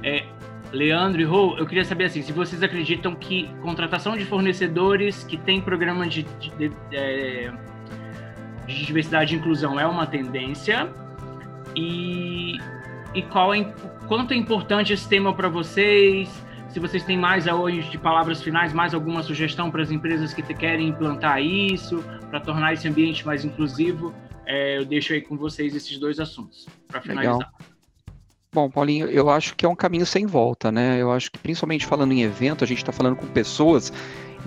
É, 0.02 0.24
Leandro 0.72 1.20
e 1.20 1.24
Rô, 1.24 1.56
eu 1.58 1.66
queria 1.66 1.84
saber 1.84 2.04
assim, 2.04 2.22
se 2.22 2.32
vocês 2.32 2.62
acreditam 2.62 3.14
que 3.14 3.48
contratação 3.62 4.16
de 4.16 4.24
fornecedores 4.24 5.24
que 5.24 5.36
tem 5.36 5.60
programa 5.60 6.06
de, 6.06 6.22
de, 6.22 6.50
de, 6.50 6.72
é, 6.92 7.52
de 8.66 8.84
diversidade 8.84 9.34
e 9.34 9.38
inclusão 9.38 9.78
é 9.78 9.86
uma 9.86 10.06
tendência 10.06 10.88
e, 11.74 12.58
e 13.14 13.22
qual 13.22 13.54
é, 13.54 13.64
quanto 14.08 14.32
é 14.34 14.36
importante 14.36 14.92
esse 14.92 15.08
tema 15.08 15.32
para 15.32 15.48
vocês? 15.48 16.45
Se 16.68 16.80
vocês 16.80 17.04
têm 17.04 17.16
mais 17.16 17.46
hoje 17.46 17.88
de 17.90 17.98
palavras 17.98 18.42
finais, 18.42 18.72
mais 18.72 18.92
alguma 18.92 19.22
sugestão 19.22 19.70
para 19.70 19.82
as 19.82 19.90
empresas 19.90 20.34
que 20.34 20.42
querem 20.42 20.88
implantar 20.88 21.42
isso, 21.42 22.04
para 22.28 22.40
tornar 22.40 22.74
esse 22.74 22.86
ambiente 22.86 23.24
mais 23.24 23.44
inclusivo, 23.44 24.12
é, 24.44 24.78
eu 24.78 24.84
deixo 24.84 25.12
aí 25.12 25.20
com 25.20 25.36
vocês 25.36 25.74
esses 25.74 25.98
dois 25.98 26.20
assuntos 26.20 26.66
para 26.86 27.00
finalizar. 27.00 27.34
Legal. 27.34 27.52
Bom, 28.52 28.70
Paulinho, 28.70 29.06
eu 29.08 29.28
acho 29.28 29.54
que 29.54 29.66
é 29.66 29.68
um 29.68 29.76
caminho 29.76 30.06
sem 30.06 30.24
volta, 30.24 30.72
né? 30.72 31.00
Eu 31.00 31.12
acho 31.12 31.30
que 31.30 31.38
principalmente 31.38 31.84
falando 31.84 32.12
em 32.12 32.22
evento, 32.22 32.64
a 32.64 32.66
gente 32.66 32.78
está 32.78 32.90
falando 32.90 33.16
com 33.16 33.26
pessoas 33.26 33.92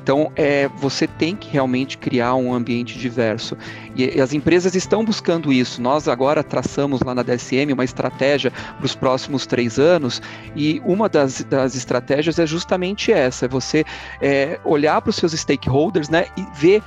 então, 0.02 0.32
é, 0.38 0.70
você 0.70 1.06
tem 1.06 1.36
que 1.36 1.50
realmente 1.50 1.98
criar 1.98 2.34
um 2.36 2.54
ambiente 2.54 2.98
diverso. 2.98 3.58
E, 3.94 4.18
e, 4.18 4.22
as 4.22 4.32
empresas 4.32 4.74
estão 4.74 5.04
buscando 5.04 5.52
isso. 5.52 5.82
Nós 5.82 6.08
agora 6.08 6.42
traçamos 6.42 7.02
lá 7.02 7.14
na 7.14 7.22
DSM 7.22 7.74
uma 7.74 7.84
estratégia 7.84 8.50
para 8.50 8.86
os 8.86 8.96
próximos 8.96 9.46
três 9.46 9.78
anos, 9.78 10.22
e 10.56 10.82
uma 10.86 11.10
das, 11.10 11.44
das 11.44 11.76
estratégias 11.76 12.40
é 12.40 12.48
justamente 12.48 13.12
essa: 13.12 13.46
é 13.46 13.48
você 13.50 13.84
é, 14.22 14.58
olhar 14.64 15.02
para 15.02 15.10
os 15.10 15.18
seus 15.18 15.34
stakeholders 15.34 16.08
né, 16.08 16.28
e 16.38 16.46
ver 16.56 16.82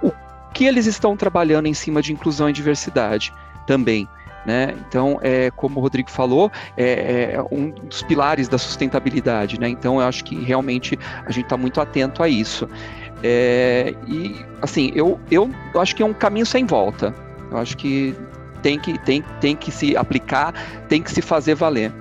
o 0.00 0.12
que 0.52 0.64
eles 0.64 0.86
estão 0.86 1.16
trabalhando 1.16 1.66
em 1.66 1.74
cima 1.74 2.00
de 2.00 2.12
inclusão 2.12 2.48
e 2.48 2.52
diversidade 2.52 3.32
também. 3.66 4.08
Né? 4.46 4.74
Então, 4.86 5.18
é, 5.22 5.50
como 5.52 5.78
o 5.78 5.82
Rodrigo 5.82 6.10
falou, 6.10 6.52
é, 6.76 7.34
é, 7.34 7.42
um 7.50 7.70
dos 7.70 8.02
pilares 8.02 8.46
da 8.46 8.58
sustentabilidade. 8.58 9.58
Né? 9.58 9.68
Então, 9.68 10.00
eu 10.00 10.06
acho 10.06 10.22
que 10.24 10.36
realmente 10.36 10.98
a 11.24 11.30
gente 11.30 11.44
está 11.44 11.56
muito 11.56 11.80
atento 11.80 12.22
a 12.22 12.28
isso. 12.28 12.68
É, 13.22 13.94
e, 14.06 14.36
assim, 14.60 14.92
eu, 14.94 15.18
eu 15.30 15.50
acho 15.76 15.96
que 15.96 16.02
é 16.02 16.06
um 16.06 16.12
caminho 16.12 16.44
sem 16.44 16.66
volta. 16.66 17.14
Eu 17.50 17.56
acho 17.56 17.76
que 17.76 18.14
tem 18.60 18.78
que, 18.78 18.98
tem, 18.98 19.22
tem 19.40 19.56
que 19.56 19.70
se 19.70 19.96
aplicar, 19.96 20.52
tem 20.88 21.02
que 21.02 21.10
se 21.10 21.22
fazer 21.22 21.54
valer. 21.54 21.92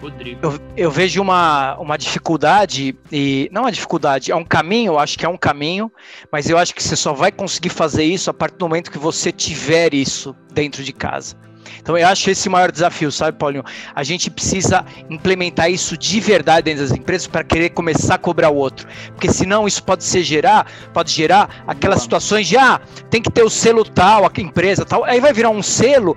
Rodrigo. 0.00 0.40
Eu, 0.42 0.58
eu, 0.76 0.90
vejo 0.90 1.20
uma, 1.20 1.76
uma 1.78 1.96
dificuldade, 1.96 2.96
e 3.10 3.48
não 3.52 3.62
uma 3.62 3.72
dificuldade, 3.72 4.30
é 4.30 4.36
um 4.36 4.44
caminho, 4.44 4.92
eu 4.92 4.98
acho 4.98 5.18
que 5.18 5.24
é 5.24 5.28
um 5.28 5.36
caminho, 5.36 5.90
mas 6.30 6.48
eu 6.48 6.58
acho 6.58 6.74
que 6.74 6.82
você 6.82 6.96
só 6.96 7.12
vai 7.12 7.32
conseguir 7.32 7.70
fazer 7.70 8.04
isso 8.04 8.30
a 8.30 8.34
partir 8.34 8.58
do 8.58 8.68
momento 8.68 8.90
que 8.90 8.98
você 8.98 9.32
tiver 9.32 9.94
isso 9.94 10.34
dentro 10.52 10.82
de 10.82 10.92
casa. 10.92 11.36
Então 11.80 11.96
eu 11.96 12.06
acho 12.06 12.30
esse 12.30 12.48
o 12.48 12.50
maior 12.50 12.70
desafio, 12.70 13.10
sabe, 13.12 13.38
Paulinho? 13.38 13.64
A 13.94 14.02
gente 14.02 14.30
precisa 14.30 14.84
implementar 15.08 15.70
isso 15.70 15.96
de 15.96 16.20
verdade 16.20 16.64
dentro 16.64 16.82
das 16.82 16.96
empresas 16.96 17.26
para 17.26 17.44
querer 17.44 17.70
começar 17.70 18.14
a 18.14 18.18
cobrar 18.18 18.50
o 18.50 18.56
outro. 18.56 18.88
Porque 19.08 19.30
senão 19.30 19.66
isso 19.66 19.82
pode 19.82 20.04
ser 20.04 20.22
gerar, 20.22 20.66
pode 20.92 21.12
gerar 21.12 21.64
aquelas 21.66 22.02
situações 22.02 22.46
de 22.46 22.56
ah, 22.56 22.80
tem 23.10 23.22
que 23.22 23.30
ter 23.30 23.42
o 23.42 23.50
selo 23.50 23.84
tal, 23.84 24.24
a 24.24 24.40
empresa 24.40 24.84
tal. 24.84 25.04
Aí 25.04 25.20
vai 25.20 25.32
virar 25.32 25.50
um 25.50 25.62
selo 25.62 26.16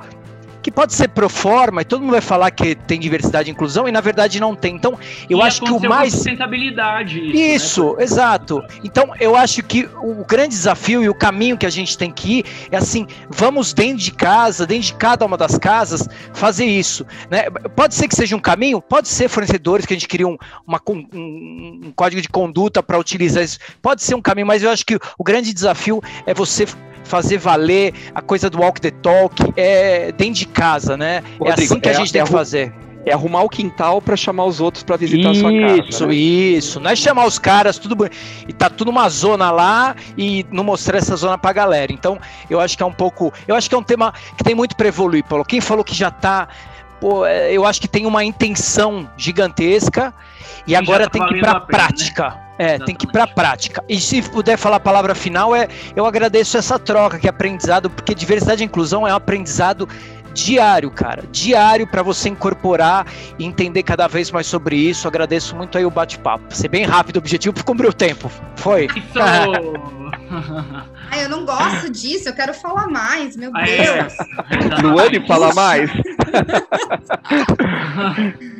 que 0.70 0.76
pode 0.76 0.94
ser 0.94 1.10
pro 1.10 1.28
forma, 1.28 1.82
e 1.82 1.86
todo 1.86 2.02
mundo 2.02 2.12
vai 2.12 2.22
falar 2.22 2.52
que 2.52 2.76
tem 2.76 3.00
diversidade 3.00 3.50
e 3.50 3.52
inclusão, 3.52 3.88
e 3.88 3.92
na 3.92 4.02
verdade 4.02 4.40
não 4.40 4.56
tem. 4.56 4.76
Então, 4.76 4.98
eu 5.30 5.40
e 5.40 5.42
acho 5.42 5.62
que 5.62 5.72
o 5.72 5.80
mais. 5.80 6.14
Sustentabilidade. 6.14 7.20
Isso, 7.20 7.36
isso 7.36 7.96
né? 7.96 8.04
exato. 8.04 8.64
Então, 8.84 9.12
eu 9.20 9.36
acho 9.36 9.64
que 9.64 9.90
o 10.02 10.24
grande 10.24 10.50
desafio 10.50 11.04
e 11.04 11.10
o 11.10 11.16
caminho 11.16 11.58
que 11.58 11.66
a 11.66 11.70
gente 11.70 11.98
tem 11.98 12.12
que 12.12 12.40
ir 12.40 12.46
é 12.72 12.78
assim: 12.78 13.08
vamos 13.30 13.74
dentro 13.74 13.98
de 13.98 14.12
casa, 14.12 14.66
dentro 14.66 14.88
de 14.88 14.94
cada 14.94 15.26
uma 15.26 15.38
das 15.38 15.58
casas, 15.58 16.08
fazer 16.34 16.66
isso. 16.66 17.06
Né? 17.30 17.50
Pode 17.76 17.96
ser 17.96 18.08
que 18.08 18.16
seja 18.16 18.36
um 18.36 18.40
caminho, 18.40 18.82
pode 18.82 19.08
ser 19.08 19.28
fornecedores 19.28 19.86
que 19.86 19.94
a 19.94 19.96
gente 19.96 20.08
cria 20.08 20.28
um, 20.28 20.38
uma, 20.68 20.80
um, 20.88 21.82
um 21.86 21.92
código 21.96 22.22
de 22.22 22.30
conduta 22.30 22.84
para 22.84 23.00
utilizar 23.00 23.44
isso, 23.44 23.60
pode 23.82 24.04
ser 24.04 24.16
um 24.16 24.22
caminho, 24.22 24.46
mas 24.46 24.62
eu 24.62 24.70
acho 24.70 24.86
que 24.86 25.00
o 25.18 25.24
grande 25.24 25.54
desafio 25.54 26.02
é 26.26 26.34
você 26.34 26.66
fazer 27.10 27.40
valer 27.40 27.94
a 28.14 28.22
coisa 28.22 28.50
do 28.50 28.60
walk 28.60 28.80
the 28.80 28.92
talk 28.92 29.36
é 29.58 30.12
dentro 30.12 30.36
de 30.36 30.48
casa, 30.48 30.96
né? 30.96 31.24
Rodrigo, 31.40 31.50
é 31.50 31.54
assim 31.66 31.80
que 31.80 31.90
a 31.90 31.94
gente 31.94 32.10
é, 32.10 32.14
tem 32.14 32.24
que 32.24 32.32
fazer. 32.32 32.72
É 33.06 33.14
arrumar 33.14 33.42
o 33.42 33.50
quintal 33.50 34.02
para 34.02 34.16
chamar 34.16 34.46
os 34.46 34.62
outros 34.62 34.84
para 34.84 34.96
visitar 34.96 35.32
isso, 35.32 35.48
a 35.48 35.50
sua 35.50 35.60
casa. 35.60 35.90
Isso, 35.90 36.08
né? 36.08 36.14
isso. 36.14 36.80
Não 36.80 36.92
é 36.92 36.96
chamar 36.96 37.26
os 37.26 37.40
caras, 37.40 37.80
tudo 37.80 38.10
e 38.48 38.54
tá 38.54 38.70
tudo 38.70 38.92
uma 38.92 39.10
zona 39.10 39.50
lá 39.50 39.96
e 40.16 40.46
não 40.52 40.64
mostrar 40.64 41.00
essa 41.00 41.16
zona 41.16 41.38
pra 41.38 41.52
galera. 41.52 41.92
Então, 41.92 42.20
eu 42.50 42.60
acho 42.60 42.78
que 42.78 42.84
é 42.84 42.86
um 42.86 42.94
pouco. 42.94 43.34
Eu 43.48 43.56
acho 43.56 43.68
que 43.68 43.74
é 43.74 43.78
um 43.78 43.84
tema 43.84 44.14
que 44.38 44.44
tem 44.44 44.54
muito 44.54 44.76
para 44.76 44.88
evoluir, 44.88 45.24
Paulo. 45.24 45.44
Quem 45.44 45.60
falou 45.60 45.84
que 45.84 45.96
já 45.96 46.12
tá. 46.12 46.48
Pô, 47.00 47.26
é, 47.26 47.52
eu 47.52 47.66
acho 47.66 47.82
que 47.82 47.88
tem 47.88 48.06
uma 48.06 48.24
intenção 48.24 49.10
gigantesca 49.18 50.14
e, 50.68 50.74
e 50.74 50.76
agora 50.76 51.06
tá 51.06 51.12
tem 51.12 51.26
que 51.26 51.36
ir 51.36 51.40
pra 51.40 51.62
prática. 51.62 52.30
Né? 52.30 52.49
É, 52.60 52.76
Exatamente. 52.76 52.86
tem 52.86 52.96
que 52.96 53.06
ir 53.06 53.12
para 53.12 53.24
a 53.24 53.28
prática. 53.28 53.84
E 53.88 54.02
se 54.02 54.22
puder 54.22 54.58
falar 54.58 54.76
a 54.76 54.82
palavra 54.82 55.16
final, 55.16 55.56
é 55.56 55.70
eu 55.96 56.06
agradeço 56.06 56.58
essa 56.58 56.78
troca, 56.78 57.18
que 57.18 57.26
é 57.26 57.30
aprendizado, 57.30 57.90
porque 57.90 58.14
diversidade 58.14 58.62
e 58.62 58.66
inclusão 58.66 59.08
é 59.08 59.14
um 59.14 59.16
aprendizado 59.16 59.88
diário, 60.34 60.92
cara. 60.92 61.24
Diário 61.32 61.88
para 61.88 62.04
você 62.04 62.30
incorporar 62.30 63.08
e 63.38 63.46
entender 63.46 63.84
cada 63.84 64.08
vez 64.08 64.30
mais 64.30 64.46
sobre 64.46 64.76
isso. 64.76 65.08
Agradeço 65.08 65.56
muito 65.56 65.78
aí 65.78 65.86
o 65.86 65.90
bate-papo. 65.90 66.54
Ser 66.54 66.68
bem 66.68 66.84
rápido, 66.84 67.16
objetivo 67.18 67.54
para 67.54 67.64
cumprir 67.64 67.88
o 67.88 67.94
tempo. 67.94 68.30
Foi. 68.58 68.90
Ai, 71.12 71.26
eu 71.26 71.30
não 71.30 71.46
gosto 71.46 71.90
disso, 71.90 72.30
eu 72.30 72.36
quero 72.36 72.54
falar 72.54 72.88
mais, 72.88 73.36
meu 73.36 73.52
Deus. 73.52 73.70
É. 73.70 74.08
Luane, 74.82 75.26
fala 75.26 75.54
mais. 75.54 75.90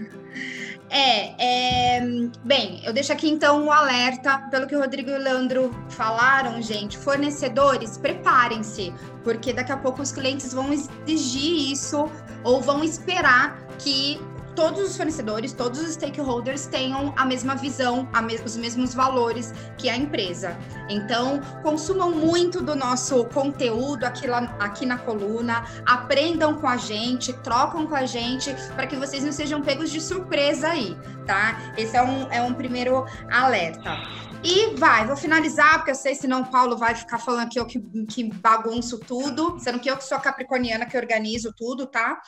É, 0.90 1.98
é, 1.98 2.02
bem, 2.44 2.82
eu 2.84 2.92
deixo 2.92 3.14
aqui 3.14 3.30
então 3.30 3.62
o 3.62 3.66
um 3.66 3.72
alerta, 3.72 4.40
pelo 4.50 4.66
que 4.66 4.76
o 4.76 4.80
Rodrigo 4.80 5.12
e 5.12 5.14
o 5.14 5.20
Leandro 5.20 5.72
falaram, 5.90 6.60
gente, 6.62 6.98
fornecedores, 6.98 7.98
preparem-se, 7.98 8.92
porque 9.24 9.54
daqui 9.54 9.72
a 9.72 9.78
pouco 9.78 10.02
os 10.02 10.12
clientes 10.12 10.52
vão 10.52 10.74
exigir 10.74 11.72
isso 11.72 12.10
ou 12.44 12.60
vão 12.60 12.84
esperar 12.84 13.60
que 13.78 14.20
todos 14.60 14.90
os 14.90 14.98
fornecedores, 14.98 15.54
todos 15.54 15.80
os 15.80 15.94
stakeholders 15.94 16.66
tenham 16.66 17.14
a 17.16 17.24
mesma 17.26 17.56
visão, 17.56 18.10
a 18.12 18.22
os 18.44 18.58
mesmos 18.58 18.94
valores 18.94 19.54
que 19.78 19.90
a 19.90 19.96
empresa. 19.96 20.58
Então, 20.90 21.40
consumam 21.64 22.12
muito 22.12 22.62
do 22.62 22.76
nosso 22.76 23.24
conteúdo 23.28 24.04
aqui, 24.04 24.28
lá, 24.28 24.54
aqui 24.60 24.86
na 24.86 24.98
coluna, 24.98 25.64
aprendam 25.86 26.56
com 26.56 26.68
a 26.68 26.76
gente, 26.76 27.32
trocam 27.32 27.88
com 27.88 27.96
a 27.96 28.06
gente, 28.06 28.54
para 28.76 28.86
que 28.86 28.98
vocês 28.98 29.24
não 29.24 29.32
sejam 29.32 29.62
pegos 29.62 29.90
de 29.92 30.02
surpresa 30.02 30.68
aí, 30.68 30.98
tá? 31.26 31.74
Esse 31.78 31.96
é 31.96 32.04
um, 32.04 32.30
é 32.30 32.42
um 32.42 32.54
primeiro 32.54 33.06
alerta. 33.32 34.29
E 34.44 34.76
vai, 34.76 35.06
vou 35.06 35.18
finalizar, 35.18 35.76
porque 35.78 35.92
eu 35.92 35.96
sei 35.96 36.16
senão 36.16 36.42
o 36.42 36.46
Paulo 36.46 36.78
vai 36.78 36.96
ficar 36.96 37.18
falando 37.18 37.48
aqui 37.48 37.60
eu 37.60 37.66
que, 37.66 37.80
que 38.06 38.24
bagunço 38.24 38.98
tudo, 39.00 39.58
sendo 39.60 39.80
que 39.80 39.90
eu 39.90 39.98
que 39.98 40.04
sou 40.04 40.18
capricorniana 40.20 40.86
que 40.86 40.98
organizo 40.98 41.54
tudo, 41.56 41.86
tá? 41.86 42.22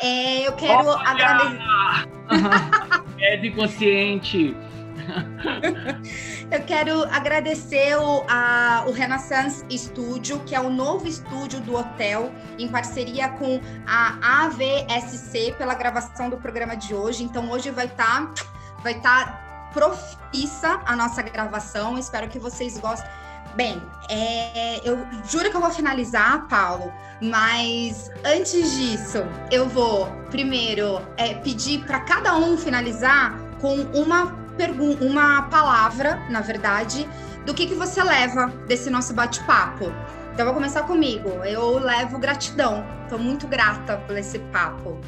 É, 0.00 0.46
eu 0.46 0.52
quero 0.52 0.86
Olha! 0.86 1.08
agradecer. 1.08 1.58
é 3.18 3.36
de 3.36 3.50
consciente. 3.50 4.56
Eu 6.50 6.62
quero 6.64 7.04
agradecer 7.04 7.96
o, 7.96 8.24
a, 8.28 8.84
o 8.86 8.92
Renaissance 8.92 9.64
Studio, 9.76 10.40
que 10.40 10.54
é 10.54 10.60
o 10.60 10.70
novo 10.70 11.06
estúdio 11.06 11.60
do 11.60 11.76
hotel, 11.76 12.32
em 12.58 12.68
parceria 12.68 13.28
com 13.28 13.60
a 13.86 14.44
AVSC 14.44 15.54
pela 15.58 15.74
gravação 15.74 16.30
do 16.30 16.36
programa 16.36 16.76
de 16.76 16.94
hoje. 16.94 17.22
Então 17.24 17.50
hoje 17.50 17.70
vai 17.70 17.86
estar 17.86 18.32
tá, 18.32 18.44
vai 18.82 18.94
tá 19.00 19.45
profissa 19.76 20.80
a 20.86 20.96
nossa 20.96 21.20
gravação. 21.22 21.98
Espero 21.98 22.28
que 22.28 22.38
vocês 22.38 22.78
gostem 22.78 23.10
Bem, 23.56 23.82
é, 24.10 24.86
eu 24.86 24.98
juro 25.30 25.50
que 25.50 25.56
eu 25.56 25.60
vou 25.62 25.70
finalizar, 25.70 26.46
Paulo, 26.46 26.92
mas 27.22 28.10
antes 28.22 28.76
disso, 28.76 29.18
eu 29.50 29.66
vou 29.66 30.12
primeiro 30.30 31.00
é, 31.16 31.32
pedir 31.36 31.82
para 31.86 32.00
cada 32.00 32.36
um 32.36 32.58
finalizar 32.58 33.34
com 33.58 33.76
uma 33.98 34.26
pergunta, 34.58 35.02
uma 35.02 35.44
palavra, 35.44 36.16
na 36.28 36.42
verdade, 36.42 37.08
do 37.46 37.54
que, 37.54 37.66
que 37.66 37.74
você 37.74 38.02
leva 38.02 38.48
desse 38.68 38.90
nosso 38.90 39.14
bate-papo. 39.14 39.90
Então, 40.34 40.44
vou 40.44 40.54
começar 40.54 40.82
comigo. 40.82 41.30
Eu 41.42 41.78
levo 41.78 42.18
gratidão. 42.18 42.84
Estou 43.04 43.18
muito 43.18 43.46
grata 43.46 43.96
por 44.06 44.18
esse 44.18 44.38
papo. 44.38 45.00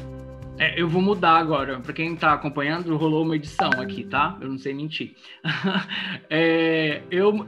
É, 0.59 0.79
eu 0.79 0.89
vou 0.89 1.01
mudar 1.01 1.37
agora. 1.37 1.79
Para 1.79 1.93
quem 1.93 2.13
está 2.13 2.33
acompanhando, 2.33 2.95
rolou 2.97 3.23
uma 3.23 3.37
edição 3.37 3.69
aqui, 3.77 4.03
tá? 4.03 4.37
Eu 4.41 4.49
não 4.49 4.57
sei 4.57 4.73
mentir. 4.73 5.15
é, 6.29 7.01
eu, 7.09 7.47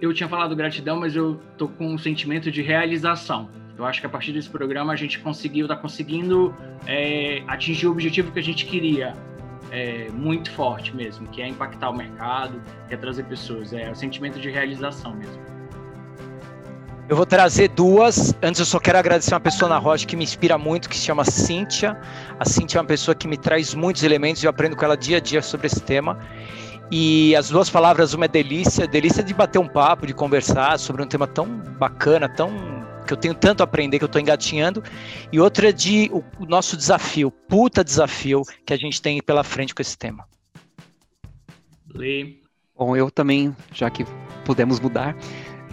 eu 0.00 0.14
tinha 0.14 0.28
falado 0.28 0.54
gratidão, 0.54 1.00
mas 1.00 1.16
eu 1.16 1.40
tô 1.58 1.66
com 1.66 1.92
um 1.92 1.98
sentimento 1.98 2.52
de 2.52 2.62
realização. 2.62 3.50
Eu 3.76 3.84
acho 3.84 4.00
que 4.00 4.06
a 4.06 4.08
partir 4.08 4.32
desse 4.32 4.48
programa 4.48 4.92
a 4.92 4.96
gente 4.96 5.18
conseguiu, 5.18 5.64
está 5.66 5.74
conseguindo 5.74 6.54
é, 6.86 7.42
atingir 7.48 7.88
o 7.88 7.90
objetivo 7.90 8.30
que 8.30 8.38
a 8.38 8.42
gente 8.42 8.64
queria. 8.64 9.14
É, 9.70 10.08
muito 10.10 10.52
forte 10.52 10.94
mesmo, 10.94 11.26
que 11.26 11.42
é 11.42 11.48
impactar 11.48 11.90
o 11.90 11.96
mercado, 11.96 12.62
que 12.86 12.94
é 12.94 12.96
trazer 12.96 13.24
pessoas. 13.24 13.72
É 13.72 13.90
o 13.90 13.94
sentimento 13.96 14.38
de 14.38 14.48
realização 14.48 15.16
mesmo. 15.16 15.53
Eu 17.06 17.16
vou 17.16 17.26
trazer 17.26 17.68
duas. 17.68 18.34
Antes, 18.42 18.60
eu 18.60 18.64
só 18.64 18.80
quero 18.80 18.98
agradecer 18.98 19.34
uma 19.34 19.40
pessoa 19.40 19.68
na 19.68 19.76
Rocha 19.76 20.06
que 20.06 20.16
me 20.16 20.24
inspira 20.24 20.56
muito, 20.56 20.88
que 20.88 20.96
se 20.96 21.04
chama 21.04 21.22
Cíntia. 21.22 22.00
A 22.40 22.46
Cíntia 22.46 22.78
é 22.78 22.80
uma 22.80 22.86
pessoa 22.86 23.14
que 23.14 23.28
me 23.28 23.36
traz 23.36 23.74
muitos 23.74 24.02
elementos 24.02 24.42
e 24.42 24.46
eu 24.46 24.50
aprendo 24.50 24.74
com 24.74 24.84
ela 24.84 24.96
dia 24.96 25.18
a 25.18 25.20
dia 25.20 25.42
sobre 25.42 25.66
esse 25.66 25.80
tema. 25.80 26.18
E 26.90 27.36
as 27.36 27.50
duas 27.50 27.68
palavras, 27.68 28.14
uma 28.14 28.24
é 28.24 28.28
delícia, 28.28 28.86
delícia 28.86 29.22
de 29.22 29.34
bater 29.34 29.58
um 29.58 29.68
papo, 29.68 30.06
de 30.06 30.14
conversar 30.14 30.78
sobre 30.78 31.02
um 31.02 31.06
tema 31.06 31.26
tão 31.26 31.46
bacana, 31.78 32.26
tão 32.26 32.50
que 33.06 33.12
eu 33.12 33.18
tenho 33.18 33.34
tanto 33.34 33.60
a 33.60 33.64
aprender 33.64 33.98
que 33.98 34.04
eu 34.04 34.06
estou 34.06 34.20
engatinhando, 34.20 34.82
e 35.30 35.38
outra 35.38 35.68
é 35.68 35.72
de 35.72 36.10
o, 36.10 36.24
o 36.42 36.46
nosso 36.46 36.74
desafio, 36.74 37.30
puta 37.30 37.84
desafio 37.84 38.40
que 38.64 38.72
a 38.72 38.78
gente 38.78 39.02
tem 39.02 39.22
pela 39.22 39.44
frente 39.44 39.74
com 39.74 39.82
esse 39.82 39.96
tema. 39.98 40.24
Lê. 41.94 42.36
Bom, 42.74 42.96
eu 42.96 43.10
também, 43.10 43.54
já 43.72 43.90
que 43.90 44.06
pudemos 44.46 44.80
mudar, 44.80 45.14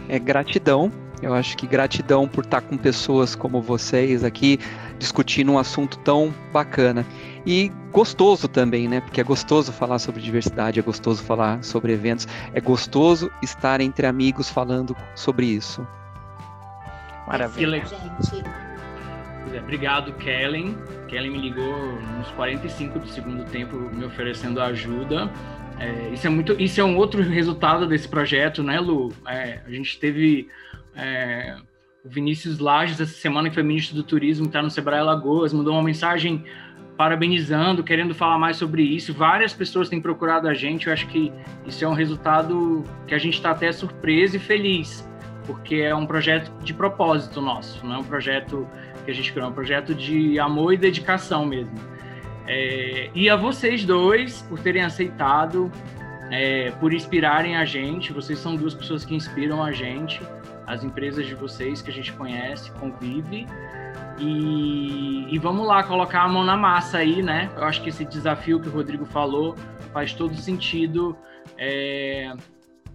é 0.09 0.19
gratidão 0.19 0.91
eu 1.21 1.33
acho 1.33 1.55
que 1.55 1.67
gratidão 1.67 2.27
por 2.27 2.43
estar 2.43 2.61
com 2.61 2.77
pessoas 2.77 3.35
como 3.35 3.61
vocês 3.61 4.23
aqui 4.23 4.59
discutindo 4.97 5.51
um 5.51 5.59
assunto 5.59 5.97
tão 5.99 6.33
bacana. 6.51 7.05
E 7.45 7.71
gostoso 7.91 8.47
também, 8.47 8.87
né? 8.87 9.01
Porque 9.01 9.19
é 9.19 9.23
gostoso 9.23 9.71
falar 9.71 9.99
sobre 9.99 10.21
diversidade, 10.21 10.79
é 10.79 10.83
gostoso 10.83 11.23
falar 11.23 11.63
sobre 11.63 11.93
eventos, 11.93 12.27
é 12.53 12.61
gostoso 12.61 13.31
estar 13.41 13.81
entre 13.81 14.05
amigos 14.05 14.49
falando 14.49 14.95
sobre 15.15 15.45
isso. 15.47 15.85
Maravilha. 17.27 17.83
Gente. 17.85 18.43
É, 19.53 19.59
obrigado, 19.59 20.13
Kellen. 20.13 20.77
Kellen 21.07 21.31
me 21.31 21.39
ligou 21.39 21.99
nos 22.17 22.29
45 22.31 22.99
do 22.99 23.07
segundo 23.07 23.43
tempo 23.45 23.75
me 23.75 24.05
oferecendo 24.05 24.61
ajuda. 24.61 25.31
É, 25.79 26.09
isso 26.13 26.27
é 26.27 26.29
muito, 26.29 26.53
isso 26.61 26.79
é 26.79 26.83
um 26.83 26.95
outro 26.95 27.23
resultado 27.23 27.87
desse 27.87 28.07
projeto, 28.07 28.61
né, 28.61 28.79
Lu? 28.79 29.11
É, 29.27 29.61
a 29.65 29.69
gente 29.69 29.99
teve 29.99 30.47
é, 30.95 31.55
o 32.03 32.09
Vinícius 32.09 32.59
Lages, 32.59 32.99
essa 32.99 33.13
semana, 33.13 33.49
que 33.49 33.55
foi 33.55 33.63
ministro 33.63 33.95
do 33.95 34.03
Turismo, 34.03 34.47
está 34.47 34.61
no 34.61 34.69
Sebrae 34.69 35.03
Lagoas, 35.03 35.53
mandou 35.53 35.73
uma 35.73 35.83
mensagem 35.83 36.43
parabenizando, 36.97 37.83
querendo 37.83 38.13
falar 38.13 38.37
mais 38.37 38.57
sobre 38.57 38.83
isso. 38.83 39.13
Várias 39.13 39.53
pessoas 39.53 39.89
têm 39.89 40.01
procurado 40.01 40.47
a 40.47 40.53
gente. 40.53 40.87
Eu 40.87 40.93
acho 40.93 41.07
que 41.07 41.31
isso 41.65 41.83
é 41.83 41.87
um 41.87 41.93
resultado 41.93 42.83
que 43.07 43.15
a 43.15 43.17
gente 43.17 43.35
está 43.35 43.51
até 43.51 43.71
surpreso 43.71 44.35
e 44.35 44.39
feliz, 44.39 45.07
porque 45.45 45.75
é 45.75 45.95
um 45.95 46.05
projeto 46.05 46.51
de 46.63 46.73
propósito 46.73 47.41
nosso, 47.41 47.85
não 47.85 47.95
é 47.95 47.97
um 47.99 48.03
projeto 48.03 48.67
que 49.05 49.11
a 49.11 49.13
gente 49.13 49.31
criou, 49.31 49.47
é 49.47 49.49
um 49.49 49.53
projeto 49.53 49.95
de 49.95 50.37
amor 50.39 50.73
e 50.73 50.77
dedicação 50.77 51.45
mesmo. 51.45 51.73
É, 52.47 53.09
e 53.15 53.29
a 53.29 53.35
vocês 53.35 53.85
dois 53.85 54.41
por 54.43 54.59
terem 54.59 54.83
aceitado, 54.83 55.71
é, 56.31 56.71
por 56.79 56.93
inspirarem 56.93 57.57
a 57.57 57.65
gente. 57.65 58.11
Vocês 58.11 58.39
são 58.39 58.55
duas 58.55 58.73
pessoas 58.73 59.05
que 59.05 59.15
inspiram 59.15 59.63
a 59.63 59.71
gente 59.71 60.19
as 60.67 60.83
empresas 60.83 61.25
de 61.25 61.35
vocês 61.35 61.81
que 61.81 61.89
a 61.89 61.93
gente 61.93 62.13
conhece, 62.13 62.71
convive. 62.73 63.45
E, 64.19 65.25
e, 65.33 65.37
vamos 65.39 65.67
lá, 65.67 65.83
colocar 65.83 66.21
a 66.21 66.27
mão 66.27 66.43
na 66.43 66.55
massa 66.55 66.99
aí, 66.99 67.21
né? 67.23 67.49
Eu 67.57 67.63
acho 67.63 67.81
que 67.81 67.89
esse 67.89 68.05
desafio 68.05 68.59
que 68.59 68.67
o 68.67 68.71
Rodrigo 68.71 69.05
falou 69.05 69.55
faz 69.91 70.13
todo 70.13 70.35
sentido 70.35 71.17
é, 71.57 72.33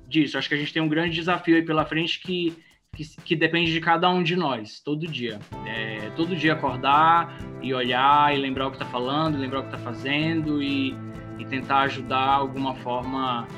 disso. 0.07 0.39
Acho 0.39 0.49
que 0.49 0.55
a 0.55 0.59
gente 0.59 0.73
tem 0.73 0.81
um 0.81 0.89
grande 0.89 1.15
desafio 1.15 1.57
aí 1.57 1.63
pela 1.63 1.85
frente 1.85 2.21
que, 2.21 2.57
que, 2.95 3.05
que 3.25 3.37
depende 3.37 3.73
de 3.73 3.81
cada 3.81 4.09
um 4.09 4.23
de 4.23 4.37
nós, 4.37 4.81
todo 4.81 5.07
dia. 5.07 5.39
É, 5.67 6.11
todo 6.17 6.37
dia 6.37 6.53
acordar 6.53 7.37
e 7.61 7.75
olhar 7.75 8.35
e 8.35 8.39
lembrar 8.39 8.69
o 8.69 8.71
que 8.71 8.77
está 8.77 8.87
falando, 8.87 9.37
lembrar 9.37 9.61
o 9.61 9.63
que 9.63 9.75
está 9.75 9.79
fazendo 9.79 10.63
e, 10.63 10.95
e 11.39 11.45
tentar 11.45 11.81
ajudar 11.81 12.27
alguma 12.27 12.75
forma 12.77 13.49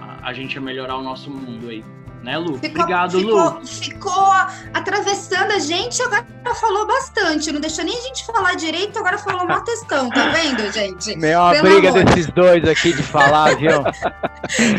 a, 0.00 0.28
a 0.28 0.32
gente 0.32 0.56
a 0.56 0.60
melhorar 0.60 0.96
o 0.96 1.02
nosso 1.02 1.30
mundo 1.30 1.68
aí 1.68 1.82
né, 2.26 2.36
Lu? 2.36 2.58
Ficou, 2.58 2.82
Obrigado, 2.82 3.18
ficou, 3.18 3.50
Lu. 3.50 3.66
Ficou 3.66 4.32
atravessando 4.74 5.52
a 5.52 5.58
gente, 5.60 6.02
agora 6.02 6.26
falou 6.60 6.84
bastante. 6.86 7.52
Não 7.52 7.60
deixou 7.60 7.84
nem 7.84 7.96
a 7.96 8.00
gente 8.02 8.26
falar 8.26 8.56
direito, 8.56 8.98
agora 8.98 9.16
falou 9.16 9.44
uma 9.44 9.60
textão, 9.60 10.10
tá 10.10 10.28
vendo, 10.28 10.70
gente? 10.72 11.14
Uma 11.36 11.52
Pelo 11.52 11.62
briga 11.62 11.90
amor. 11.90 12.04
desses 12.04 12.26
dois 12.32 12.68
aqui 12.68 12.92
de 12.92 13.02
falar, 13.02 13.54
viu? 13.58 13.82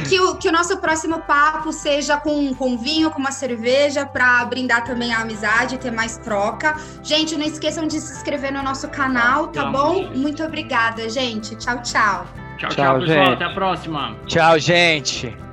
que, 0.09 0.19
o, 0.19 0.35
que 0.35 0.49
o 0.49 0.51
nosso 0.51 0.77
próximo 0.77 1.19
papo 1.21 1.71
seja 1.71 2.17
com, 2.17 2.53
com 2.53 2.77
vinho, 2.77 3.09
com 3.11 3.19
uma 3.19 3.31
cerveja, 3.31 4.05
para 4.05 4.43
brindar 4.45 4.83
também 4.83 5.13
a 5.13 5.21
amizade, 5.21 5.77
ter 5.77 5.91
mais 5.91 6.17
troca. 6.17 6.75
Gente, 7.01 7.37
não 7.37 7.45
esqueçam 7.45 7.87
de 7.87 7.99
se 8.01 8.17
inscrever 8.17 8.51
no 8.51 8.61
nosso 8.61 8.89
canal, 8.89 9.47
tá 9.47 9.65
bom? 9.65 10.09
Muito 10.13 10.43
obrigada, 10.43 11.07
gente. 11.09 11.55
Tchau, 11.55 11.81
tchau. 11.81 12.25
Tchau, 12.57 12.69
tchau, 12.69 12.69
tchau 12.69 12.99
pessoal. 12.99 13.25
Gente. 13.25 13.33
Até 13.33 13.45
a 13.45 13.53
próxima. 13.53 14.15
Tchau, 14.25 14.59
gente. 14.59 15.46